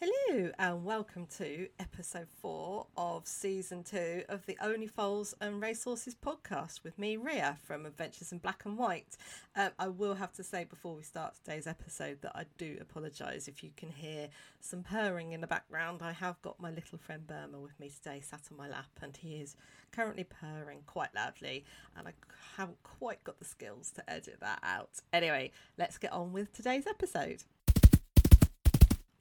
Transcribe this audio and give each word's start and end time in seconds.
Hello, 0.00 0.52
and 0.60 0.84
welcome 0.84 1.26
to 1.38 1.66
episode 1.80 2.28
four 2.40 2.86
of 2.96 3.26
season 3.26 3.82
two 3.82 4.22
of 4.28 4.46
the 4.46 4.56
Only 4.62 4.86
Foals 4.86 5.34
and 5.40 5.60
Racehorses 5.60 6.14
podcast 6.14 6.84
with 6.84 6.96
me, 7.00 7.16
Ria 7.16 7.58
from 7.64 7.84
Adventures 7.84 8.30
in 8.30 8.38
Black 8.38 8.64
and 8.64 8.78
White. 8.78 9.16
Um, 9.56 9.70
I 9.76 9.88
will 9.88 10.14
have 10.14 10.32
to 10.34 10.44
say 10.44 10.62
before 10.62 10.94
we 10.94 11.02
start 11.02 11.34
today's 11.34 11.66
episode 11.66 12.22
that 12.22 12.30
I 12.36 12.44
do 12.58 12.76
apologise 12.80 13.48
if 13.48 13.64
you 13.64 13.70
can 13.76 13.90
hear 13.90 14.28
some 14.60 14.84
purring 14.84 15.32
in 15.32 15.40
the 15.40 15.48
background. 15.48 16.00
I 16.00 16.12
have 16.12 16.40
got 16.42 16.60
my 16.60 16.70
little 16.70 16.98
friend 16.98 17.26
Burma 17.26 17.58
with 17.58 17.80
me 17.80 17.90
today, 17.90 18.20
sat 18.20 18.42
on 18.52 18.56
my 18.56 18.68
lap, 18.68 19.00
and 19.02 19.16
he 19.16 19.40
is 19.40 19.56
currently 19.90 20.22
purring 20.22 20.82
quite 20.86 21.12
loudly, 21.12 21.64
and 21.96 22.06
I 22.06 22.12
haven't 22.56 22.80
quite 22.84 23.24
got 23.24 23.40
the 23.40 23.44
skills 23.44 23.90
to 23.96 24.08
edit 24.08 24.36
that 24.42 24.60
out. 24.62 25.00
Anyway, 25.12 25.50
let's 25.76 25.98
get 25.98 26.12
on 26.12 26.32
with 26.32 26.52
today's 26.52 26.86
episode. 26.86 27.42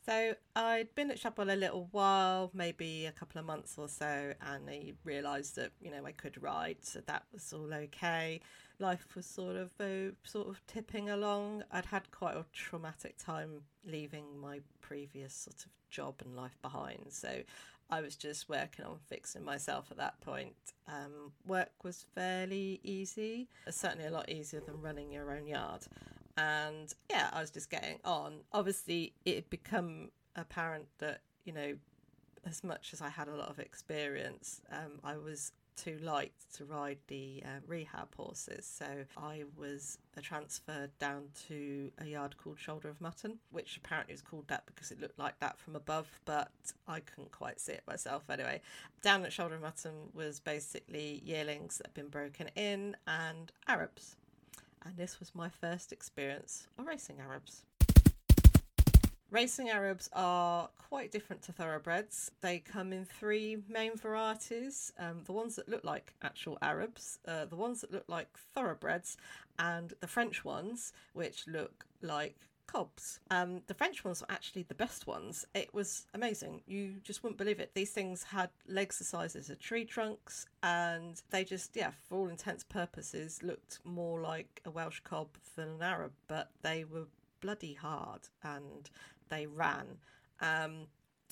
So 0.08 0.36
I'd 0.56 0.96
been 0.96 1.12
at 1.12 1.20
Shadwell 1.20 1.50
a 1.50 1.58
little 1.58 1.90
while, 1.92 2.50
maybe 2.54 3.08
a 3.08 3.12
couple 3.12 3.40
of 3.40 3.46
months 3.46 3.76
or 3.78 3.90
so, 3.90 4.34
and 4.40 4.70
I 4.70 4.94
realised 5.04 5.58
that 5.58 5.72
you 5.82 5.92
know 5.92 6.06
I 6.06 6.14
could 6.14 6.42
ride, 6.42 6.78
so 6.82 7.02
that 7.08 7.24
was 7.34 7.52
all 7.52 7.74
okay. 7.74 8.40
Life 8.80 9.06
was 9.18 9.26
sort 9.26 9.58
of 9.58 9.72
uh, 9.82 10.14
sort 10.24 10.48
of 10.48 10.66
tipping 10.66 11.10
along. 11.10 11.64
I'd 11.74 11.88
had 11.88 12.10
quite 12.12 12.38
a 12.38 12.46
traumatic 12.54 13.18
time 13.18 13.64
leaving 13.86 14.40
my 14.40 14.62
previous 14.80 15.34
sort 15.34 15.66
of 15.66 15.72
job 15.90 16.16
and 16.24 16.38
life 16.38 16.58
behind, 16.62 17.08
so 17.10 17.42
I 17.90 18.00
was 18.00 18.16
just 18.16 18.48
working 18.48 18.86
on 18.86 19.00
fixing 19.10 19.44
myself 19.44 19.88
at 19.92 19.98
that 19.98 20.22
point. 20.22 20.56
Um, 20.88 21.34
work 21.46 21.84
was 21.84 22.06
fairly 22.16 22.80
easy, 22.82 23.50
certainly 23.70 24.06
a 24.06 24.12
lot 24.12 24.30
easier 24.30 24.62
than 24.62 24.80
running 24.80 25.12
your 25.12 25.36
own 25.36 25.48
yard 25.48 25.86
and 26.38 26.94
yeah, 27.10 27.30
I 27.34 27.42
was 27.42 27.52
just 27.52 27.70
getting 27.70 28.00
on. 28.06 28.40
Obviously, 28.54 29.14
it 29.26 29.36
had 29.36 29.50
become 29.50 30.10
apparent 30.36 30.86
that 31.00 31.22
you 31.46 31.54
know, 31.54 31.76
as 32.46 32.64
much 32.64 32.92
as 32.94 33.02
I 33.02 33.10
had 33.10 33.28
a 33.28 33.36
lot 33.36 33.50
of 33.50 33.60
experience, 33.60 34.62
um, 34.72 35.00
I 35.04 35.18
was 35.18 35.54
too 35.78 35.98
light 36.02 36.34
to 36.56 36.66
ride 36.66 36.98
the 37.08 37.42
uh, 37.46 37.60
rehab 37.68 38.14
horses. 38.16 38.66
So 38.66 38.86
I 39.16 39.44
was 39.56 40.00
uh, 40.18 40.22
transferred 40.22 40.90
down 41.00 41.26
to 41.48 41.92
a 42.00 42.06
yard 42.06 42.36
called 42.38 42.60
Shoulder 42.60 42.90
of 42.90 43.00
Mutton, 43.00 43.38
which 43.52 43.78
apparently 43.78 44.14
was 44.14 44.22
called 44.22 44.48
that 44.48 44.64
because 44.66 44.92
it 44.92 45.00
looked 45.00 45.20
like 45.20 45.40
that 45.40 45.60
from 45.60 45.76
above, 45.76 46.20
but 46.26 46.52
I 46.88 47.00
couldn't 47.00 47.32
quite 47.32 47.60
see 47.60 47.74
it 47.74 47.84
myself 47.88 48.24
anyway. 48.30 48.62
Down 49.02 49.24
at 49.24 49.32
Shoulder 49.32 49.56
of 49.56 49.62
Mutton 49.62 50.10
was 50.14 50.40
basically 50.40 51.22
yearlings 51.24 51.78
that 51.78 51.88
had 51.88 51.94
been 51.94 52.10
broken 52.10 52.50
in 52.56 52.98
and 53.08 53.52
Arabs 53.68 54.18
and 54.86 54.96
this 54.98 55.20
was 55.20 55.34
my 55.36 55.50
first 55.50 55.92
experience 55.92 56.68
of 56.78 56.86
racing 56.86 57.18
Arabs. 57.20 57.64
Racing 59.30 59.70
Arabs 59.70 60.10
are 60.14 60.70
quite 60.78 61.12
different 61.12 61.42
to 61.44 61.52
thoroughbreds. 61.52 62.32
They 62.40 62.60
come 62.60 62.94
in 62.94 63.04
three 63.04 63.58
main 63.68 63.98
varieties 63.98 64.94
um, 64.98 65.22
the 65.26 65.34
ones 65.34 65.58
that 65.58 65.68
look 65.68 65.84
like 65.84 66.14
actual 66.22 66.58
Arabs, 66.62 67.20
uh, 67.28 67.44
the 67.46 67.58
ones 67.58 67.82
that 67.82 67.92
look 67.92 68.06
like 68.08 68.30
thoroughbreds, 68.56 69.18
and 69.60 69.94
the 70.00 70.08
French 70.08 70.46
ones, 70.46 70.94
which 71.12 71.46
look 71.46 71.86
like 72.02 72.38
cobs. 72.68 73.20
Um, 73.32 73.62
the 73.68 73.74
French 73.74 74.04
ones 74.04 74.22
were 74.22 74.32
actually 74.32 74.64
the 74.64 74.76
best 74.76 75.08
ones. 75.08 75.46
It 75.54 75.74
was 75.74 76.06
amazing. 76.14 76.62
You 76.68 76.96
just 77.04 77.24
wouldn't 77.24 77.38
believe 77.38 77.60
it. 77.60 77.72
These 77.74 77.92
things 77.92 78.24
had 78.24 78.50
legs 78.68 78.98
the 78.98 79.04
size 79.04 79.36
of 79.36 79.60
tree 79.60 79.86
trunks, 79.86 80.46
and 80.62 81.22
they 81.32 81.44
just, 81.44 81.76
yeah, 81.76 81.92
for 82.08 82.18
all 82.18 82.28
intents 82.28 82.64
purposes, 82.64 83.42
looked 83.42 83.80
more 83.84 84.22
like 84.22 84.62
a 84.66 84.70
Welsh 84.70 85.00
cob 85.04 85.30
than 85.56 85.70
an 85.70 85.82
Arab, 85.82 86.12
but 86.28 86.52
they 86.62 86.84
were 86.84 87.08
bloody 87.42 87.74
hard 87.74 88.22
and 88.44 88.90
they 89.30 89.48
ran. 89.48 89.86
Um, 90.40 90.88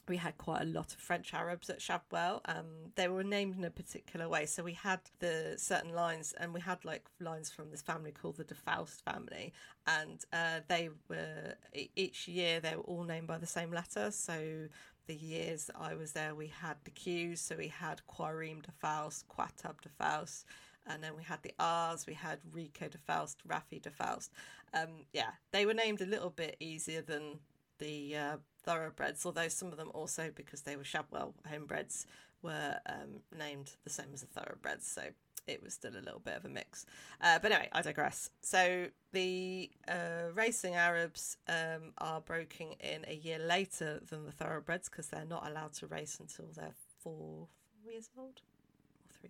we 0.07 0.17
had 0.17 0.37
quite 0.37 0.61
a 0.61 0.65
lot 0.65 0.93
of 0.93 0.99
French 0.99 1.33
Arabs 1.33 1.69
at 1.69 1.81
Shadwell. 1.81 2.41
Um, 2.45 2.91
they 2.95 3.07
were 3.07 3.23
named 3.23 3.57
in 3.57 3.63
a 3.63 3.69
particular 3.69 4.29
way. 4.29 4.45
So 4.45 4.63
we 4.63 4.73
had 4.73 4.99
the 5.19 5.55
certain 5.57 5.93
lines, 5.93 6.33
and 6.39 6.53
we 6.53 6.61
had 6.61 6.83
like 6.85 7.05
lines 7.19 7.49
from 7.49 7.71
this 7.71 7.81
family 7.81 8.11
called 8.11 8.37
the 8.37 8.43
De 8.43 8.55
Faust 8.55 9.03
family, 9.03 9.53
and 9.87 10.23
uh, 10.33 10.59
they 10.67 10.89
were 11.09 11.55
each 11.95 12.27
year 12.27 12.59
they 12.59 12.75
were 12.75 12.83
all 12.83 13.03
named 13.03 13.27
by 13.27 13.37
the 13.37 13.47
same 13.47 13.71
letter. 13.71 14.11
So 14.11 14.67
the 15.07 15.15
years 15.15 15.65
that 15.65 15.75
I 15.79 15.93
was 15.95 16.11
there, 16.13 16.35
we 16.35 16.47
had 16.47 16.77
the 16.83 16.91
Q's, 16.91 17.41
so 17.41 17.55
we 17.55 17.67
had 17.67 18.01
Quarim 18.07 18.61
de 18.61 18.71
Faust, 18.71 19.25
Quatab 19.27 19.81
de 19.81 19.89
Faust. 19.89 20.45
And 20.87 21.03
then 21.03 21.15
we 21.17 21.23
had 21.23 21.41
the 21.41 21.53
R's, 21.59 22.05
we 22.05 22.13
had 22.13 22.39
Rico 22.51 22.87
de 22.87 22.97
Faust, 22.99 23.39
Rafi 23.47 23.81
de 23.81 23.89
Faust. 23.89 24.31
Um, 24.73 25.05
yeah, 25.13 25.31
they 25.51 25.65
were 25.65 25.73
named 25.73 26.01
a 26.01 26.05
little 26.05 26.29
bit 26.29 26.57
easier 26.59 27.01
than 27.01 27.39
the 27.79 28.15
uh, 28.15 28.37
thoroughbreds, 28.65 29.25
although 29.25 29.47
some 29.47 29.69
of 29.69 29.77
them 29.77 29.91
also, 29.93 30.31
because 30.35 30.61
they 30.61 30.75
were 30.75 30.83
Shadwell 30.83 31.33
homebreds, 31.49 32.05
were 32.41 32.79
um, 32.87 33.21
named 33.37 33.71
the 33.83 33.89
same 33.89 34.07
as 34.13 34.21
the 34.21 34.27
thoroughbreds. 34.27 34.87
So 34.87 35.03
it 35.47 35.63
was 35.63 35.73
still 35.73 35.93
a 35.93 36.01
little 36.01 36.19
bit 36.19 36.35
of 36.35 36.45
a 36.45 36.49
mix. 36.49 36.85
Uh, 37.21 37.39
but 37.39 37.51
anyway, 37.51 37.69
I 37.71 37.81
digress. 37.81 38.29
So 38.41 38.87
the 39.11 39.69
uh, 39.87 40.31
racing 40.33 40.75
Arabs 40.75 41.37
um, 41.47 41.93
are 41.99 42.21
broken 42.21 42.73
in 42.79 43.05
a 43.07 43.15
year 43.15 43.39
later 43.39 44.01
than 44.09 44.25
the 44.25 44.31
thoroughbreds 44.31 44.89
because 44.89 45.07
they're 45.07 45.25
not 45.25 45.47
allowed 45.47 45.73
to 45.73 45.87
race 45.87 46.17
until 46.19 46.45
they're 46.55 46.73
four, 46.99 47.47
four 47.83 47.91
years 47.91 48.09
old 48.17 48.41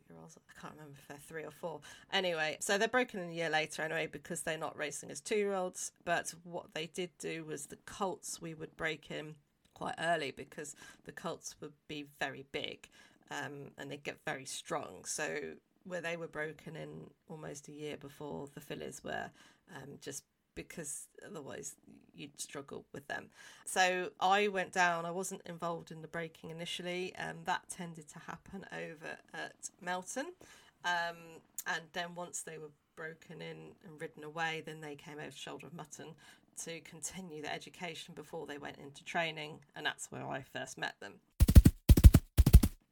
three 0.05 0.15
year 0.15 0.21
olds. 0.21 0.37
I 0.37 0.61
can't 0.61 0.73
remember 0.73 0.95
if 0.97 1.07
they're 1.07 1.17
three 1.17 1.43
or 1.43 1.51
four. 1.51 1.81
Anyway, 2.11 2.57
so 2.59 2.77
they're 2.77 2.87
broken 2.87 3.19
in 3.19 3.29
a 3.29 3.33
year 3.33 3.49
later 3.49 3.81
anyway 3.81 4.07
because 4.11 4.41
they're 4.41 4.57
not 4.57 4.77
racing 4.77 5.11
as 5.11 5.21
two 5.21 5.35
year 5.35 5.53
olds. 5.53 5.91
But 6.03 6.33
what 6.43 6.73
they 6.73 6.87
did 6.87 7.09
do 7.19 7.43
was 7.43 7.67
the 7.67 7.77
colts 7.85 8.41
we 8.41 8.53
would 8.53 8.75
break 8.77 9.11
in 9.11 9.35
quite 9.73 9.95
early 9.99 10.31
because 10.31 10.75
the 11.03 11.11
colts 11.11 11.55
would 11.61 11.73
be 11.87 12.05
very 12.19 12.45
big 12.51 12.87
um, 13.31 13.71
and 13.77 13.91
they 13.91 13.97
get 13.97 14.17
very 14.25 14.45
strong. 14.45 15.03
So 15.05 15.37
where 15.85 16.01
they 16.01 16.17
were 16.17 16.27
broken 16.27 16.75
in 16.75 17.09
almost 17.29 17.67
a 17.67 17.71
year 17.71 17.97
before 17.97 18.47
the 18.53 18.61
fillies 18.61 19.03
were, 19.03 19.29
um, 19.75 19.97
just 20.01 20.23
because 20.55 21.07
otherwise 21.25 21.75
you'd 22.15 22.39
struggle 22.39 22.85
with 22.93 23.07
them. 23.07 23.27
So 23.65 24.09
I 24.19 24.47
went 24.47 24.71
down, 24.71 25.05
I 25.05 25.11
wasn't 25.11 25.41
involved 25.45 25.91
in 25.91 26.01
the 26.01 26.07
breaking 26.07 26.49
initially, 26.49 27.13
and 27.15 27.45
that 27.45 27.69
tended 27.69 28.07
to 28.09 28.19
happen 28.19 28.65
over 28.71 29.17
at 29.33 29.69
Melton. 29.81 30.27
Um, 30.85 31.17
and 31.67 31.81
then 31.93 32.15
once 32.15 32.41
they 32.41 32.57
were 32.57 32.71
broken 32.95 33.41
in 33.41 33.71
and 33.85 33.99
ridden 33.99 34.23
away, 34.23 34.63
then 34.65 34.81
they 34.81 34.95
came 34.95 35.17
over 35.19 35.31
to 35.31 35.37
Shoulder 35.37 35.67
of 35.67 35.73
Mutton 35.73 36.15
to 36.63 36.79
continue 36.81 37.41
their 37.41 37.53
education 37.53 38.13
before 38.13 38.45
they 38.45 38.57
went 38.57 38.77
into 38.77 39.03
training, 39.03 39.59
and 39.75 39.85
that's 39.85 40.11
where 40.11 40.25
I 40.25 40.41
first 40.41 40.77
met 40.77 40.95
them. 41.01 41.13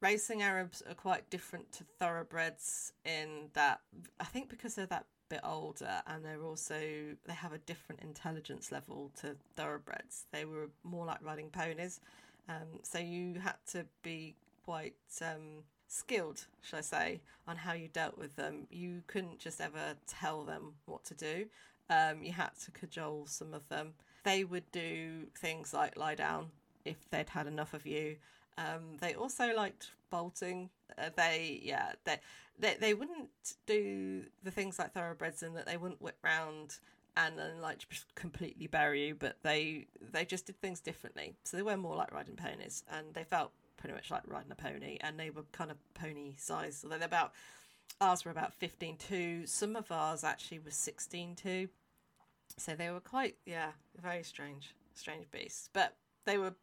Racing 0.02 0.42
Arabs 0.42 0.84
are 0.90 0.96
quite 0.96 1.30
different 1.30 1.72
to 1.74 1.86
thoroughbreds 1.98 2.92
in 3.06 3.50
that 3.54 3.80
I 4.20 4.26
think 4.26 4.50
because 4.50 4.76
they're 4.76 4.86
that 4.88 5.06
bit 5.34 5.42
older 5.44 6.02
and 6.08 6.24
they're 6.24 6.44
also 6.44 6.80
they 7.26 7.34
have 7.34 7.54
a 7.54 7.58
different 7.60 8.02
intelligence 8.02 8.72
level 8.72 9.12
to 9.22 9.36
thoroughbreds. 9.56 10.26
They 10.32 10.46
were 10.46 10.70
more 10.84 11.06
like 11.06 11.24
riding 11.24 11.50
ponies. 11.50 12.00
Um, 12.48 12.80
so 12.84 13.00
you 13.00 13.40
had 13.40 13.56
to 13.72 13.86
be 14.04 14.36
quite 14.66 14.96
um, 15.22 15.64
skilled 15.88 16.46
shall 16.62 16.80
i 16.80 16.82
say 16.82 17.22
on 17.48 17.56
how 17.56 17.74
you 17.74 17.88
dealt 17.88 18.18
with 18.18 18.36
them. 18.36 18.68
You 18.70 19.02
couldn't 19.08 19.40
just 19.40 19.60
ever 19.60 19.96
tell 20.08 20.44
them 20.44 20.74
what 20.86 21.04
to 21.06 21.16
do. 21.16 21.46
Um, 21.90 22.24
you 22.24 22.32
had 22.32 22.52
to 22.66 22.72
cajole 22.72 23.26
some 23.28 23.54
of 23.54 23.68
them. 23.70 23.94
They 24.24 24.44
would 24.44 24.72
do 24.72 25.28
things 25.38 25.74
like 25.74 25.98
lie 25.98 26.16
down 26.16 26.52
if 26.86 27.10
they'd 27.10 27.30
had 27.30 27.48
enough 27.48 27.74
of 27.74 27.86
you 27.86 28.18
um, 28.58 28.98
they 29.00 29.14
also 29.14 29.56
liked 29.56 29.92
bolting. 30.10 30.70
Uh, 30.98 31.10
they, 31.16 31.60
yeah, 31.64 31.94
they, 32.06 32.18
they 32.60 32.76
they 32.80 32.94
wouldn't 32.94 33.30
do 33.66 34.24
the 34.44 34.52
things 34.52 34.80
like 34.80 34.94
thoroughbreds 34.94 35.44
in 35.44 35.54
that 35.56 35.66
they 35.66 35.78
wouldn't 35.78 36.02
whip 36.02 36.18
round 36.24 36.78
and 37.16 37.38
then 37.38 37.62
like 37.62 37.80
completely 38.16 38.68
bury 38.68 39.08
you, 39.08 39.16
but 39.16 39.38
they 39.44 39.88
they 40.12 40.26
just 40.26 40.46
did 40.46 40.60
things 40.62 40.80
differently. 40.80 41.36
So 41.44 41.58
they 41.58 41.64
were 41.64 41.78
more 41.78 41.96
like 41.96 42.12
riding 42.12 42.36
ponies, 42.36 42.84
and 42.92 43.14
they 43.14 43.24
felt 43.24 43.52
pretty 43.78 43.94
much 43.94 44.12
like 44.12 44.24
riding 44.26 44.52
a 44.52 44.56
pony, 44.56 44.98
and 45.02 45.20
they 45.20 45.30
were 45.30 45.44
kind 45.52 45.72
of 45.72 45.78
pony 45.94 46.34
size. 46.38 46.82
Although 46.84 46.98
they're 46.98 47.08
about 47.08 47.34
ours 48.02 48.26
were 48.26 48.32
about 48.32 48.54
fifteen 48.54 48.98
two. 48.98 49.46
Some 49.46 49.76
of 49.76 49.92
ours 49.92 50.24
actually 50.24 50.60
was 50.60 50.76
sixteen 50.76 51.36
two. 51.36 51.70
So 52.58 52.76
they 52.76 52.90
were 52.90 53.00
quite 53.00 53.36
yeah, 53.46 53.72
very 54.02 54.24
strange, 54.24 54.76
strange 54.94 55.30
beasts, 55.32 55.70
but 55.74 55.96
they 56.26 56.38
were 56.38 56.54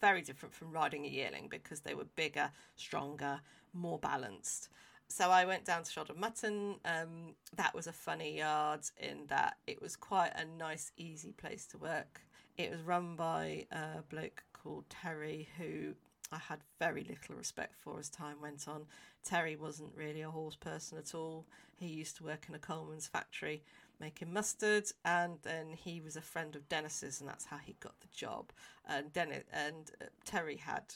very 0.00 0.22
different 0.22 0.54
from 0.54 0.72
riding 0.72 1.04
a 1.04 1.08
yearling 1.08 1.48
because 1.48 1.80
they 1.80 1.94
were 1.94 2.04
bigger, 2.16 2.50
stronger, 2.76 3.40
more 3.72 3.98
balanced. 3.98 4.68
So 5.08 5.30
I 5.30 5.44
went 5.44 5.64
down 5.64 5.82
to 5.82 5.90
Shoulder 5.90 6.14
Mutton. 6.16 6.76
Um, 6.84 7.34
that 7.56 7.74
was 7.74 7.86
a 7.88 7.92
funny 7.92 8.38
yard 8.38 8.82
in 8.96 9.26
that 9.26 9.56
it 9.66 9.82
was 9.82 9.96
quite 9.96 10.32
a 10.36 10.44
nice, 10.44 10.92
easy 10.96 11.32
place 11.32 11.66
to 11.68 11.78
work. 11.78 12.20
It 12.56 12.70
was 12.70 12.80
run 12.82 13.16
by 13.16 13.66
a 13.72 14.02
bloke 14.08 14.44
called 14.52 14.84
Terry, 14.88 15.48
who 15.58 15.94
I 16.30 16.38
had 16.38 16.60
very 16.78 17.02
little 17.02 17.34
respect 17.34 17.74
for 17.76 17.98
as 17.98 18.08
time 18.08 18.36
went 18.40 18.68
on. 18.68 18.86
Terry 19.24 19.56
wasn't 19.56 19.96
really 19.96 20.20
a 20.20 20.30
horse 20.30 20.56
person 20.56 20.96
at 20.98 21.14
all. 21.14 21.46
He 21.76 21.86
used 21.86 22.16
to 22.18 22.24
work 22.24 22.46
in 22.48 22.54
a 22.54 22.58
Colman's 22.58 23.08
factory 23.08 23.64
making 24.00 24.32
mustard, 24.32 24.90
and 25.04 25.38
then 25.42 25.72
he 25.72 26.00
was 26.00 26.16
a 26.16 26.22
friend 26.22 26.56
of 26.56 26.68
Dennis's, 26.68 27.20
and 27.20 27.28
that's 27.28 27.44
how 27.44 27.58
he 27.58 27.76
got 27.80 28.00
the 28.00 28.08
job. 28.12 28.52
And 28.88 29.12
Dennis 29.12 29.44
and 29.52 29.90
uh, 30.00 30.06
Terry 30.24 30.56
had 30.56 30.94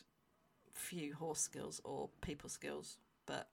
few 0.72 1.14
horse 1.14 1.40
skills 1.40 1.80
or 1.84 2.08
people 2.20 2.48
skills, 2.48 2.98
but 3.26 3.48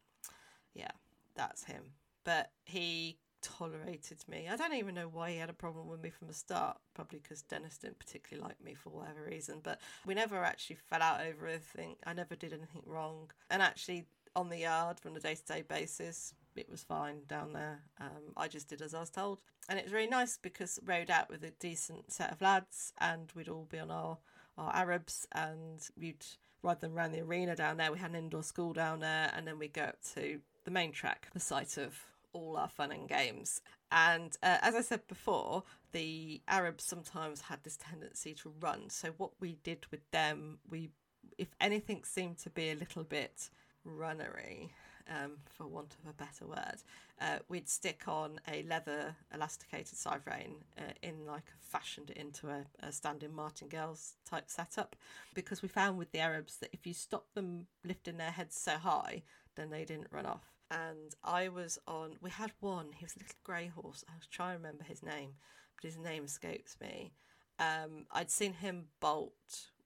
yeah, 0.74 0.92
that's 1.36 1.66
him. 1.66 1.84
But 2.24 2.52
he 2.66 3.18
tolerated 3.42 4.20
me. 4.28 4.48
I 4.50 4.56
don't 4.56 4.74
even 4.74 4.96
know 4.96 5.08
why 5.08 5.32
he 5.32 5.38
had 5.38 5.50
a 5.50 5.54
problem 5.54 5.88
with 5.88 6.02
me 6.02 6.10
from 6.10 6.28
the 6.28 6.34
start. 6.34 6.78
Probably 6.94 7.20
because 7.20 7.42
Dennis 7.42 7.78
didn't 7.78 8.00
particularly 8.00 8.48
like 8.48 8.64
me 8.64 8.74
for 8.76 8.90
whatever 8.90 9.26
reason. 9.28 9.60
But 9.64 9.82
we 10.06 10.14
never 10.14 10.44
actually 10.44 10.78
fell 10.90 11.02
out 11.02 11.22
over 11.22 11.48
anything. 11.48 11.96
I 12.06 12.14
never 12.14 12.36
did 12.36 12.54
anything 12.54 12.84
wrong. 12.86 13.32
And 13.50 13.62
actually, 13.62 14.06
on 14.36 14.50
the 14.50 14.60
yard 14.60 15.00
from 15.00 15.14
the 15.14 15.20
day 15.20 15.36
to 15.36 15.46
day 15.46 15.64
basis, 15.64 16.34
it 16.56 16.70
was 16.70 16.84
fine 16.84 17.22
down 17.28 17.54
there. 17.54 17.82
Um, 18.00 18.34
I 18.38 18.48
just 18.48 18.68
did 18.68 18.82
as 18.82 18.94
I 18.94 19.00
was 19.00 19.10
told. 19.10 19.40
And 19.70 19.80
it 19.80 19.86
was 19.86 19.94
really 19.94 20.08
nice 20.08 20.38
because 20.38 20.80
rode 20.86 21.10
out 21.10 21.30
with 21.30 21.44
a 21.44 21.52
decent 21.52 22.12
set 22.12 22.32
of 22.32 22.42
lads 22.42 22.94
and 23.00 23.32
we'd 23.36 23.50
all 23.50 23.68
be 23.70 23.80
on 23.80 23.92
our, 23.92 24.18
our 24.58 24.76
Arabs 24.76 25.28
and 25.32 25.82
we'd 25.98 26.26
ride 26.64 26.82
them 26.82 26.96
around 26.96 27.12
the 27.12 27.22
arena 27.22 27.56
down 27.56 27.78
there. 27.78 27.92
We 27.92 28.00
had 28.00 28.12
an 28.12 28.18
indoor 28.18 28.44
school 28.44 28.74
down 28.74 29.00
there 29.00 29.32
and 29.36 29.48
then 29.48 29.60
we'd 29.60 29.74
go 29.74 29.84
up 29.84 29.98
to 30.16 30.40
the 30.64 30.72
main 30.72 30.92
track, 30.92 31.28
the 31.34 31.40
site 31.40 31.78
of 31.78 31.98
all 32.34 32.58
our 32.58 32.70
fun 32.70 32.92
and 32.92 33.08
games. 33.08 33.62
And 33.92 34.36
uh, 34.42 34.58
as 34.62 34.76
I 34.76 34.82
said 34.82 35.08
before, 35.08 35.64
the 35.92 36.42
Arabs 36.48 36.84
sometimes 36.84 37.42
had 37.42 37.64
this 37.64 37.78
tendency 37.78 38.34
to 38.36 38.54
run. 38.60 38.90
So 38.90 39.10
what 39.18 39.32
we 39.40 39.58
did 39.64 39.86
with 39.92 40.10
them, 40.12 40.60
we, 40.70 40.90
if 41.38 41.50
anything, 41.60 42.04
seemed 42.04 42.38
to 42.40 42.50
be 42.50 42.72
a 42.72 42.76
little 42.76 43.04
bit 43.04 43.50
runnery, 43.86 44.70
um, 45.12 45.34
for 45.46 45.68
want 45.68 45.96
of 46.02 46.10
a 46.10 46.14
better 46.14 46.48
word. 46.48 46.82
Uh, 47.20 47.40
we'd 47.50 47.70
stick 47.70 48.04
on 48.08 48.40
a 48.52 48.64
leather 48.64 49.16
elasticated 49.34 49.98
side 49.98 50.22
rein 50.26 50.56
uh, 50.78 50.94
in 51.04 51.26
like 51.28 51.52
fashioned 51.60 52.10
into 52.12 52.50
a, 52.50 52.64
a 52.82 52.92
standing 52.92 53.34
martingales 53.34 54.14
type 54.28 54.50
setup 54.50 54.96
because 55.34 55.62
we 55.62 55.68
found 55.68 55.98
with 55.98 56.12
the 56.12 56.20
Arabs 56.20 56.58
that 56.58 56.70
if 56.74 56.88
you 56.88 56.94
stop 56.94 57.26
them 57.34 57.68
lifting 57.84 58.18
their 58.18 58.32
heads 58.32 58.58
so 58.58 58.78
high, 58.78 59.22
then 59.56 59.70
they 59.70 59.86
didn't 59.86 60.08
run 60.12 60.26
off 60.26 60.52
and 60.72 61.16
I 61.24 61.50
was 61.50 61.78
on. 61.86 62.16
We 62.22 62.30
had 62.30 62.52
one. 62.62 62.88
He 62.96 63.04
was 63.04 63.16
a 63.16 63.20
little 63.20 63.36
grey 63.44 63.68
horse. 63.68 64.06
I 64.10 64.16
was 64.18 64.28
trying 64.28 64.54
to 64.54 64.58
remember 64.58 64.86
his 64.86 65.04
name, 65.04 65.32
but 65.76 65.90
his 65.90 65.98
name 65.98 66.24
escapes 66.24 66.78
me. 66.80 67.12
Um, 67.60 68.06
I'd 68.12 68.32
seen 68.32 68.54
him 68.54 68.86
bolt 69.02 69.34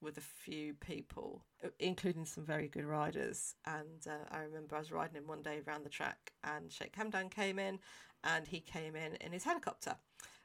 with 0.05 0.17
a 0.17 0.21
few 0.21 0.73
people, 0.75 1.43
including 1.79 2.25
some 2.25 2.45
very 2.45 2.69
good 2.69 2.85
riders. 2.85 3.55
And 3.65 4.07
uh, 4.07 4.25
I 4.31 4.39
remember 4.39 4.75
I 4.75 4.79
was 4.79 4.91
riding 4.91 5.15
him 5.15 5.27
one 5.27 5.41
day 5.41 5.61
around 5.67 5.83
the 5.83 5.89
track, 5.89 6.31
and 6.43 6.71
Sheikh 6.71 6.95
Hamdan 6.95 7.29
came 7.29 7.59
in, 7.59 7.79
and 8.23 8.47
he 8.47 8.61
came 8.61 8.95
in 8.95 9.15
in 9.15 9.33
his 9.33 9.43
helicopter, 9.43 9.95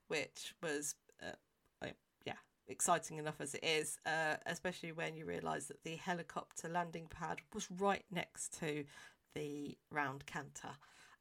which 0.08 0.54
was, 0.62 0.96
uh, 1.22 1.86
yeah, 2.24 2.34
exciting 2.66 3.18
enough 3.18 3.40
as 3.40 3.54
it 3.54 3.64
is, 3.64 3.98
uh, 4.06 4.36
especially 4.46 4.90
when 4.90 5.16
you 5.16 5.24
realise 5.26 5.66
that 5.66 5.84
the 5.84 5.96
helicopter 5.96 6.68
landing 6.68 7.06
pad 7.08 7.38
was 7.54 7.70
right 7.70 8.04
next 8.10 8.58
to 8.58 8.84
the 9.34 9.76
round 9.92 10.26
canter 10.26 10.70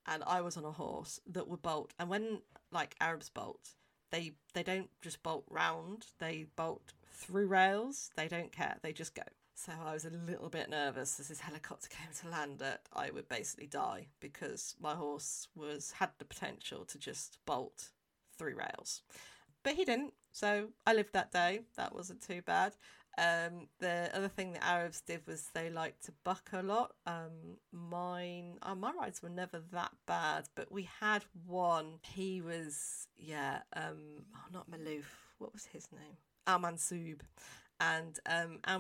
and 0.08 0.24
I 0.26 0.42
was 0.42 0.58
on 0.58 0.66
a 0.66 0.72
horse 0.72 1.20
that 1.28 1.48
would 1.48 1.62
bolt 1.62 1.94
and 2.00 2.10
when 2.10 2.42
like 2.72 2.96
Arabs 3.00 3.30
bolt 3.30 3.76
they 4.12 4.32
they 4.54 4.64
don't 4.64 4.90
just 5.02 5.22
bolt 5.24 5.46
round 5.50 6.08
they 6.20 6.48
bolt 6.56 6.94
through 7.20 7.48
rails 7.48 8.10
they 8.16 8.28
don't 8.28 8.52
care 8.52 8.78
they 8.82 8.94
just 8.94 9.16
go 9.16 9.24
so 9.56 9.74
I 9.86 9.94
was 9.94 10.06
a 10.06 10.10
little 10.10 10.48
bit 10.48 10.70
nervous 10.70 11.20
as 11.20 11.28
this 11.28 11.42
helicopter 11.42 11.90
came 11.90 12.08
to 12.22 12.30
land 12.30 12.60
that 12.60 12.84
I 12.94 13.10
would 13.12 13.28
basically 13.28 13.68
die 13.68 14.08
because 14.22 14.76
my 14.80 14.96
horse 14.96 15.50
was 15.54 15.92
had 15.92 16.12
the 16.18 16.26
potential 16.26 16.86
to 16.86 16.98
just 16.98 17.40
bolt 17.46 17.90
through 18.38 18.56
rails 18.56 19.02
but 19.64 19.74
he 19.74 19.84
didn't 19.84 20.14
so 20.32 20.70
I 20.88 20.94
lived 20.94 21.14
that 21.14 21.32
day 21.32 21.62
that 21.76 21.94
wasn't 21.94 22.22
too 22.22 22.42
bad 22.42 22.74
um, 23.20 23.68
the 23.80 24.10
other 24.14 24.30
thing 24.30 24.54
the 24.54 24.64
Arabs 24.64 25.02
did 25.02 25.28
was 25.28 25.50
they 25.54 25.70
liked 25.70 26.06
to 26.06 26.14
buck 26.24 26.50
a 26.54 26.64
lot. 26.64 26.94
Um, 27.06 27.58
mine, 27.74 28.60
oh, 28.64 28.76
my 28.76 28.94
rides 28.94 29.22
were 29.22 29.30
never 29.30 29.62
that 29.74 29.92
bad, 30.08 30.48
but 30.56 30.72
we 30.72 30.88
had 31.02 31.26
one. 31.46 32.00
He 32.04 32.40
was, 32.40 33.08
yeah, 33.18 33.60
um, 33.76 34.24
oh, 34.36 34.46
not 34.54 34.72
Maloof. 34.72 35.04
What 35.38 35.52
was 35.52 35.66
his 35.66 35.88
name? 35.92 36.16
Al 36.50 36.60
Mansub. 36.60 37.22
And 37.80 38.20
um, 38.26 38.60
Al 38.66 38.80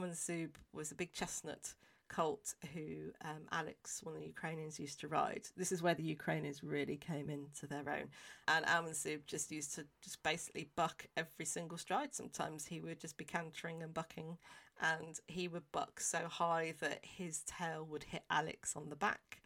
was 0.73 0.91
a 0.91 0.95
big 0.95 1.13
chestnut 1.13 1.75
colt 2.09 2.55
who 2.73 3.11
um, 3.23 3.43
Alex, 3.51 4.01
one 4.03 4.15
of 4.15 4.21
the 4.21 4.27
Ukrainians, 4.27 4.79
used 4.79 4.99
to 5.01 5.07
ride. 5.07 5.43
This 5.55 5.71
is 5.71 5.83
where 5.83 5.93
the 5.93 6.03
Ukrainians 6.17 6.63
really 6.63 6.97
came 6.97 7.29
into 7.29 7.67
their 7.67 7.87
own. 7.87 8.07
And 8.47 8.65
Al 8.65 8.83
Mansub 8.83 9.27
just 9.27 9.51
used 9.51 9.75
to 9.75 9.85
just 10.01 10.21
basically 10.23 10.67
buck 10.75 11.05
every 11.15 11.45
single 11.45 11.77
stride. 11.77 12.15
Sometimes 12.15 12.65
he 12.65 12.81
would 12.81 12.99
just 12.99 13.17
be 13.17 13.25
cantering 13.25 13.83
and 13.83 13.93
bucking, 13.93 14.39
and 14.81 15.19
he 15.27 15.47
would 15.47 15.71
buck 15.71 15.99
so 15.99 16.27
high 16.27 16.73
that 16.79 16.99
his 17.03 17.43
tail 17.45 17.85
would 17.87 18.03
hit 18.03 18.23
Alex 18.31 18.75
on 18.75 18.89
the 18.89 18.95
back. 18.95 19.41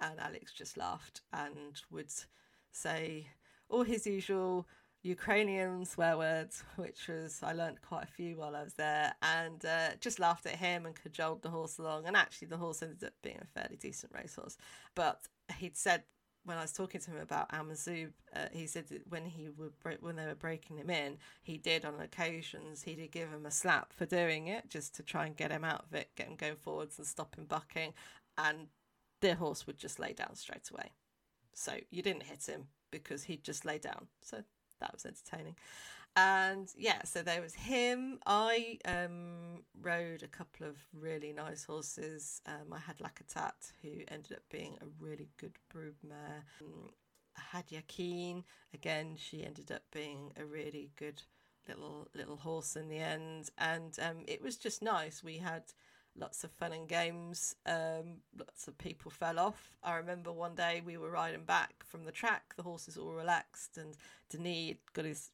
And 0.00 0.20
Alex 0.20 0.52
just 0.52 0.76
laughed 0.76 1.22
and 1.32 1.82
would 1.90 2.12
say 2.70 3.26
all 3.68 3.82
his 3.82 4.06
usual 4.06 4.68
Ukrainian 5.04 5.84
swear 5.84 6.16
words, 6.16 6.64
which 6.76 7.08
was 7.08 7.40
I 7.42 7.52
learnt 7.52 7.82
quite 7.82 8.04
a 8.04 8.12
few 8.12 8.38
while 8.38 8.56
I 8.56 8.62
was 8.62 8.74
there, 8.74 9.14
and 9.22 9.62
uh, 9.64 9.90
just 10.00 10.18
laughed 10.18 10.46
at 10.46 10.56
him 10.56 10.86
and 10.86 10.94
cajoled 10.94 11.42
the 11.42 11.50
horse 11.50 11.78
along. 11.78 12.06
And 12.06 12.16
actually, 12.16 12.48
the 12.48 12.56
horse 12.56 12.82
ended 12.82 13.04
up 13.04 13.12
being 13.22 13.38
a 13.40 13.46
fairly 13.46 13.76
decent 13.76 14.12
racehorse. 14.14 14.56
But 14.94 15.28
he'd 15.58 15.76
said 15.76 16.04
when 16.44 16.56
I 16.56 16.62
was 16.62 16.72
talking 16.72 17.00
to 17.02 17.10
him 17.10 17.20
about 17.20 17.50
Mansub, 17.50 18.12
uh, 18.34 18.46
he 18.52 18.66
said 18.66 18.88
that 18.88 19.06
when 19.08 19.26
he 19.26 19.50
would 19.50 19.72
when 20.00 20.16
they 20.16 20.26
were 20.26 20.34
breaking 20.34 20.78
him 20.78 20.88
in, 20.88 21.18
he 21.42 21.58
did 21.58 21.84
on 21.84 22.00
occasions 22.00 22.82
he 22.82 22.94
did 22.94 23.12
give 23.12 23.28
him 23.28 23.44
a 23.44 23.50
slap 23.50 23.92
for 23.92 24.06
doing 24.06 24.46
it, 24.46 24.70
just 24.70 24.94
to 24.96 25.02
try 25.02 25.26
and 25.26 25.36
get 25.36 25.50
him 25.50 25.64
out 25.64 25.84
of 25.86 25.94
it, 25.94 26.10
get 26.16 26.28
him 26.28 26.36
going 26.36 26.56
forwards 26.56 26.98
and 26.98 27.06
stop 27.06 27.36
him 27.36 27.44
bucking, 27.44 27.92
and 28.38 28.68
the 29.20 29.34
horse 29.34 29.66
would 29.66 29.78
just 29.78 29.98
lay 29.98 30.14
down 30.14 30.34
straight 30.34 30.70
away. 30.70 30.92
So 31.54 31.74
you 31.90 32.02
didn't 32.02 32.24
hit 32.24 32.46
him 32.46 32.68
because 32.90 33.24
he'd 33.24 33.44
just 33.44 33.64
lay 33.64 33.78
down. 33.78 34.08
So 34.20 34.44
that 34.84 34.92
was 34.92 35.06
entertaining. 35.06 35.56
And 36.16 36.72
yeah, 36.78 37.02
so 37.04 37.22
there 37.22 37.42
was 37.42 37.54
him. 37.54 38.20
I 38.24 38.78
um, 38.84 39.64
rode 39.82 40.22
a 40.22 40.28
couple 40.28 40.66
of 40.66 40.76
really 40.92 41.32
nice 41.32 41.64
horses. 41.64 42.40
Um, 42.46 42.72
I 42.72 42.78
had 42.78 42.98
Lakatat, 42.98 43.72
who 43.82 43.90
ended 44.08 44.32
up 44.32 44.42
being 44.48 44.76
a 44.80 45.04
really 45.04 45.28
good 45.38 45.58
broodmare. 45.74 46.44
Um, 46.60 46.90
I 47.36 47.56
had 47.56 47.64
Yakin. 47.68 48.44
Again, 48.72 49.16
she 49.16 49.44
ended 49.44 49.72
up 49.72 49.82
being 49.92 50.32
a 50.36 50.44
really 50.44 50.90
good 50.96 51.22
little 51.66 52.06
little 52.14 52.36
horse 52.36 52.76
in 52.76 52.88
the 52.88 52.98
end. 52.98 53.50
And 53.58 53.98
um, 54.00 54.18
it 54.28 54.40
was 54.40 54.56
just 54.56 54.82
nice. 54.82 55.24
We 55.24 55.38
had 55.38 55.64
lots 56.18 56.44
of 56.44 56.50
fun 56.52 56.72
and 56.72 56.88
games. 56.88 57.56
Um, 57.66 58.20
lots 58.38 58.68
of 58.68 58.78
people 58.78 59.10
fell 59.10 59.38
off. 59.38 59.76
I 59.82 59.96
remember 59.96 60.32
one 60.32 60.54
day 60.54 60.82
we 60.84 60.96
were 60.96 61.10
riding 61.10 61.44
back 61.44 61.84
from 61.84 62.04
the 62.04 62.12
track, 62.12 62.54
the 62.56 62.62
horses 62.62 62.96
all 62.96 63.12
relaxed, 63.12 63.78
and 63.78 63.96
Denis 64.30 64.76
got 64.92 65.04
his 65.04 65.30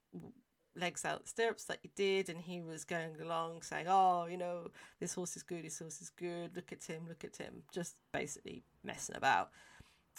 legs 0.76 1.04
out 1.04 1.22
the 1.22 1.28
stirrups 1.28 1.68
like 1.68 1.80
he 1.82 1.90
did, 1.94 2.28
and 2.28 2.40
he 2.40 2.60
was 2.60 2.84
going 2.84 3.20
along 3.20 3.62
saying, 3.62 3.86
Oh, 3.88 4.26
you 4.30 4.36
know, 4.36 4.70
this 5.00 5.14
horse 5.14 5.36
is 5.36 5.42
good, 5.42 5.64
this 5.64 5.78
horse 5.78 6.00
is 6.00 6.10
good, 6.10 6.54
look 6.54 6.72
at 6.72 6.84
him, 6.84 7.02
look 7.08 7.24
at 7.24 7.36
him, 7.36 7.62
just 7.72 7.96
basically 8.12 8.62
messing 8.84 9.16
about. 9.16 9.50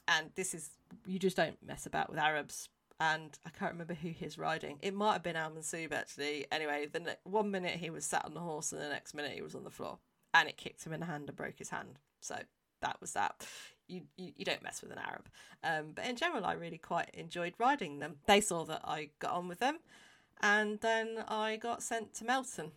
And 0.08 0.32
this 0.36 0.54
is, 0.54 0.72
you 1.06 1.20
just 1.20 1.38
don't 1.38 1.58
mess 1.66 1.86
about 1.86 2.10
with 2.10 2.20
Arabs. 2.20 2.70
And 3.00 3.32
I 3.48 3.50
can't 3.50 3.72
remember 3.72 3.96
who 3.96 4.10
he's 4.10 4.38
riding. 4.38 4.78
It 4.84 4.94
might 4.94 5.14
have 5.14 5.24
been 5.24 5.36
Al 5.36 5.50
Mansub 5.50 5.92
actually. 5.92 6.46
Anyway, 6.52 6.88
the 6.92 7.00
ne- 7.00 7.16
one 7.24 7.50
minute 7.50 7.78
he 7.78 7.90
was 7.90 8.06
sat 8.06 8.26
on 8.26 8.36
the 8.36 8.40
horse, 8.42 8.72
and 8.72 8.80
the 8.80 8.90
next 8.90 9.16
minute 9.16 9.32
he 9.32 9.42
was 9.42 9.56
on 9.56 9.64
the 9.64 9.72
floor 9.72 9.98
and 10.34 10.48
it 10.50 10.58
kicked 10.58 10.84
him 10.84 10.94
in 10.94 11.00
the 11.00 11.06
hand 11.06 11.28
and 11.28 11.38
broke 11.38 11.58
his 11.58 11.70
hand. 11.70 12.00
So 12.20 12.36
that 12.82 12.98
was 13.02 13.14
that. 13.14 13.46
You, 13.88 14.02
you, 14.18 14.32
you 14.38 14.46
don't 14.46 14.64
mess 14.64 14.82
with 14.82 14.92
an 14.92 15.00
Arab. 15.00 15.28
Um, 15.64 15.92
but 15.94 16.06
in 16.06 16.16
general, 16.16 16.46
I 16.46 16.54
really 16.54 16.78
quite 16.78 17.10
enjoyed 17.14 17.54
riding 17.58 18.00
them. 18.00 18.16
They 18.26 18.42
saw 18.42 18.64
that 18.66 18.82
I 18.84 19.10
got 19.20 19.32
on 19.32 19.48
with 19.48 19.60
them, 19.60 19.80
and 20.42 20.80
then 20.80 21.24
I 21.28 21.58
got 21.58 21.84
sent 21.84 22.14
to 22.16 22.26
Melton. 22.26 22.72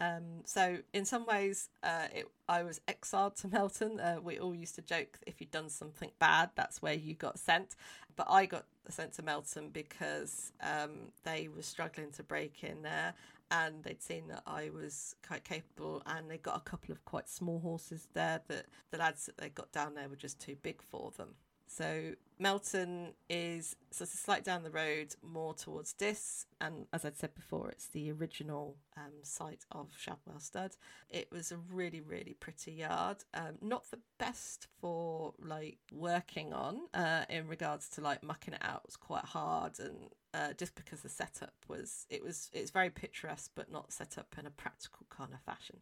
Um, 0.00 0.42
so 0.44 0.78
in 0.92 1.04
some 1.04 1.24
ways, 1.24 1.70
uh, 1.82 2.08
it, 2.14 2.26
I 2.48 2.62
was 2.62 2.80
exiled 2.86 3.36
to 3.36 3.48
Melton. 3.48 3.98
Uh, 3.98 4.18
we 4.22 4.38
all 4.38 4.54
used 4.54 4.74
to 4.76 4.82
joke 4.82 5.18
if 5.26 5.40
you'd 5.40 5.50
done 5.50 5.70
something 5.70 6.10
bad, 6.18 6.50
that's 6.54 6.82
where 6.82 6.94
you 6.94 7.14
got 7.14 7.38
sent. 7.38 7.76
But 8.14 8.26
I 8.30 8.46
got 8.46 8.64
sent 8.88 9.14
to 9.14 9.22
Melton 9.22 9.70
because 9.70 10.52
um, 10.60 11.12
they 11.24 11.48
were 11.54 11.62
struggling 11.62 12.10
to 12.12 12.22
break 12.22 12.62
in 12.62 12.82
there, 12.82 13.14
and 13.50 13.82
they'd 13.84 14.02
seen 14.02 14.28
that 14.28 14.42
I 14.46 14.70
was 14.70 15.14
quite 15.26 15.44
capable, 15.44 16.02
and 16.06 16.30
they 16.30 16.38
got 16.38 16.56
a 16.56 16.60
couple 16.60 16.92
of 16.92 17.04
quite 17.04 17.28
small 17.28 17.60
horses 17.60 18.08
there 18.12 18.40
that 18.48 18.66
the 18.90 18.98
lads 18.98 19.26
that 19.26 19.38
they 19.38 19.48
got 19.48 19.72
down 19.72 19.94
there 19.94 20.08
were 20.08 20.16
just 20.16 20.40
too 20.40 20.56
big 20.62 20.82
for 20.82 21.12
them. 21.16 21.34
So 21.66 22.12
Melton 22.38 23.14
is 23.28 23.76
sort 23.90 24.12
of 24.12 24.18
slight 24.18 24.44
down 24.44 24.62
the 24.62 24.70
road, 24.70 25.14
more 25.22 25.54
towards 25.54 25.92
Diss, 25.92 26.46
and 26.60 26.86
as 26.92 27.04
I'd 27.04 27.16
said 27.16 27.34
before, 27.34 27.70
it's 27.70 27.88
the 27.88 28.12
original 28.12 28.76
um, 28.96 29.12
site 29.22 29.64
of 29.72 29.88
Shadwell 29.96 30.38
Stud. 30.38 30.76
It 31.08 31.28
was 31.32 31.50
a 31.50 31.56
really, 31.56 32.00
really 32.00 32.36
pretty 32.38 32.72
yard. 32.72 33.24
Um, 33.32 33.54
not 33.62 33.90
the 33.90 34.00
best 34.18 34.68
for 34.80 35.32
like 35.42 35.78
working 35.92 36.52
on 36.52 36.82
uh, 36.92 37.24
in 37.30 37.48
regards 37.48 37.88
to 37.90 38.00
like 38.00 38.22
mucking 38.22 38.54
it 38.54 38.62
out. 38.62 38.82
It 38.84 38.88
was 38.88 38.96
quite 38.96 39.24
hard, 39.24 39.78
and 39.80 40.10
uh, 40.34 40.52
just 40.58 40.74
because 40.74 41.00
the 41.00 41.08
setup 41.08 41.54
was, 41.68 42.06
it 42.10 42.22
was, 42.22 42.50
it's 42.52 42.70
very 42.70 42.90
picturesque, 42.90 43.52
but 43.54 43.72
not 43.72 43.92
set 43.92 44.18
up 44.18 44.34
in 44.38 44.44
a 44.44 44.50
practical 44.50 45.06
kind 45.08 45.32
of 45.32 45.40
fashion. 45.40 45.78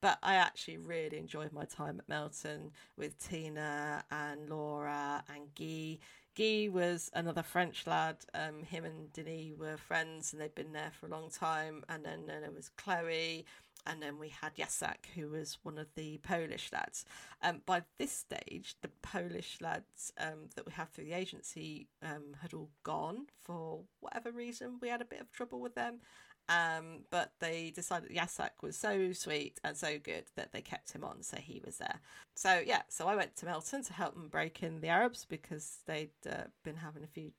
But 0.00 0.18
I 0.22 0.34
actually 0.34 0.76
really 0.78 1.18
enjoyed 1.18 1.52
my 1.52 1.64
time 1.64 1.98
at 1.98 2.08
Melton 2.08 2.72
with 2.96 3.18
Tina 3.18 4.04
and 4.10 4.48
Laura 4.48 5.24
and 5.32 5.54
Guy. 5.54 5.98
Guy 6.36 6.68
was 6.70 7.10
another 7.14 7.42
French 7.42 7.86
lad. 7.86 8.16
Um, 8.34 8.62
him 8.62 8.84
and 8.84 9.12
Denis 9.12 9.56
were 9.58 9.78
friends 9.78 10.32
and 10.32 10.40
they'd 10.40 10.54
been 10.54 10.72
there 10.72 10.92
for 11.00 11.06
a 11.06 11.10
long 11.10 11.30
time. 11.30 11.82
And 11.88 12.04
then, 12.04 12.26
then 12.26 12.42
there 12.42 12.50
was 12.50 12.68
Chloe. 12.76 13.46
And 13.86 14.02
then 14.02 14.18
we 14.18 14.28
had 14.28 14.56
Jacek, 14.56 15.06
who 15.14 15.30
was 15.30 15.58
one 15.62 15.78
of 15.78 15.86
the 15.94 16.18
Polish 16.18 16.70
lads. 16.72 17.04
Um, 17.40 17.62
by 17.64 17.84
this 17.98 18.10
stage, 18.12 18.74
the 18.82 18.90
Polish 19.00 19.58
lads 19.60 20.12
um, 20.18 20.48
that 20.56 20.66
we 20.66 20.72
have 20.72 20.90
through 20.90 21.04
the 21.04 21.12
agency 21.12 21.86
um, 22.02 22.36
had 22.42 22.52
all 22.52 22.70
gone 22.82 23.26
for 23.44 23.84
whatever 24.00 24.32
reason. 24.32 24.78
We 24.82 24.88
had 24.88 25.00
a 25.00 25.06
bit 25.06 25.20
of 25.20 25.30
trouble 25.30 25.60
with 25.60 25.76
them. 25.76 26.00
Um, 26.48 27.00
but 27.10 27.32
they 27.40 27.72
decided 27.74 28.10
Jacek 28.10 28.62
was 28.62 28.76
so 28.76 29.12
sweet 29.12 29.58
and 29.64 29.76
so 29.76 29.98
good 29.98 30.24
that 30.36 30.52
they 30.52 30.60
kept 30.60 30.92
him 30.92 31.02
on, 31.02 31.22
so 31.22 31.38
he 31.38 31.60
was 31.64 31.78
there. 31.78 32.00
So 32.34 32.62
yeah, 32.64 32.82
so 32.88 33.08
I 33.08 33.16
went 33.16 33.36
to 33.36 33.46
Melton 33.46 33.82
to 33.82 33.92
help 33.92 34.14
them 34.14 34.28
break 34.28 34.62
in 34.62 34.80
the 34.80 34.88
Arabs 34.88 35.24
because 35.24 35.78
they'd 35.86 36.10
uh, 36.30 36.44
been 36.62 36.76
having 36.76 37.02
a 37.02 37.08
few 37.08 37.32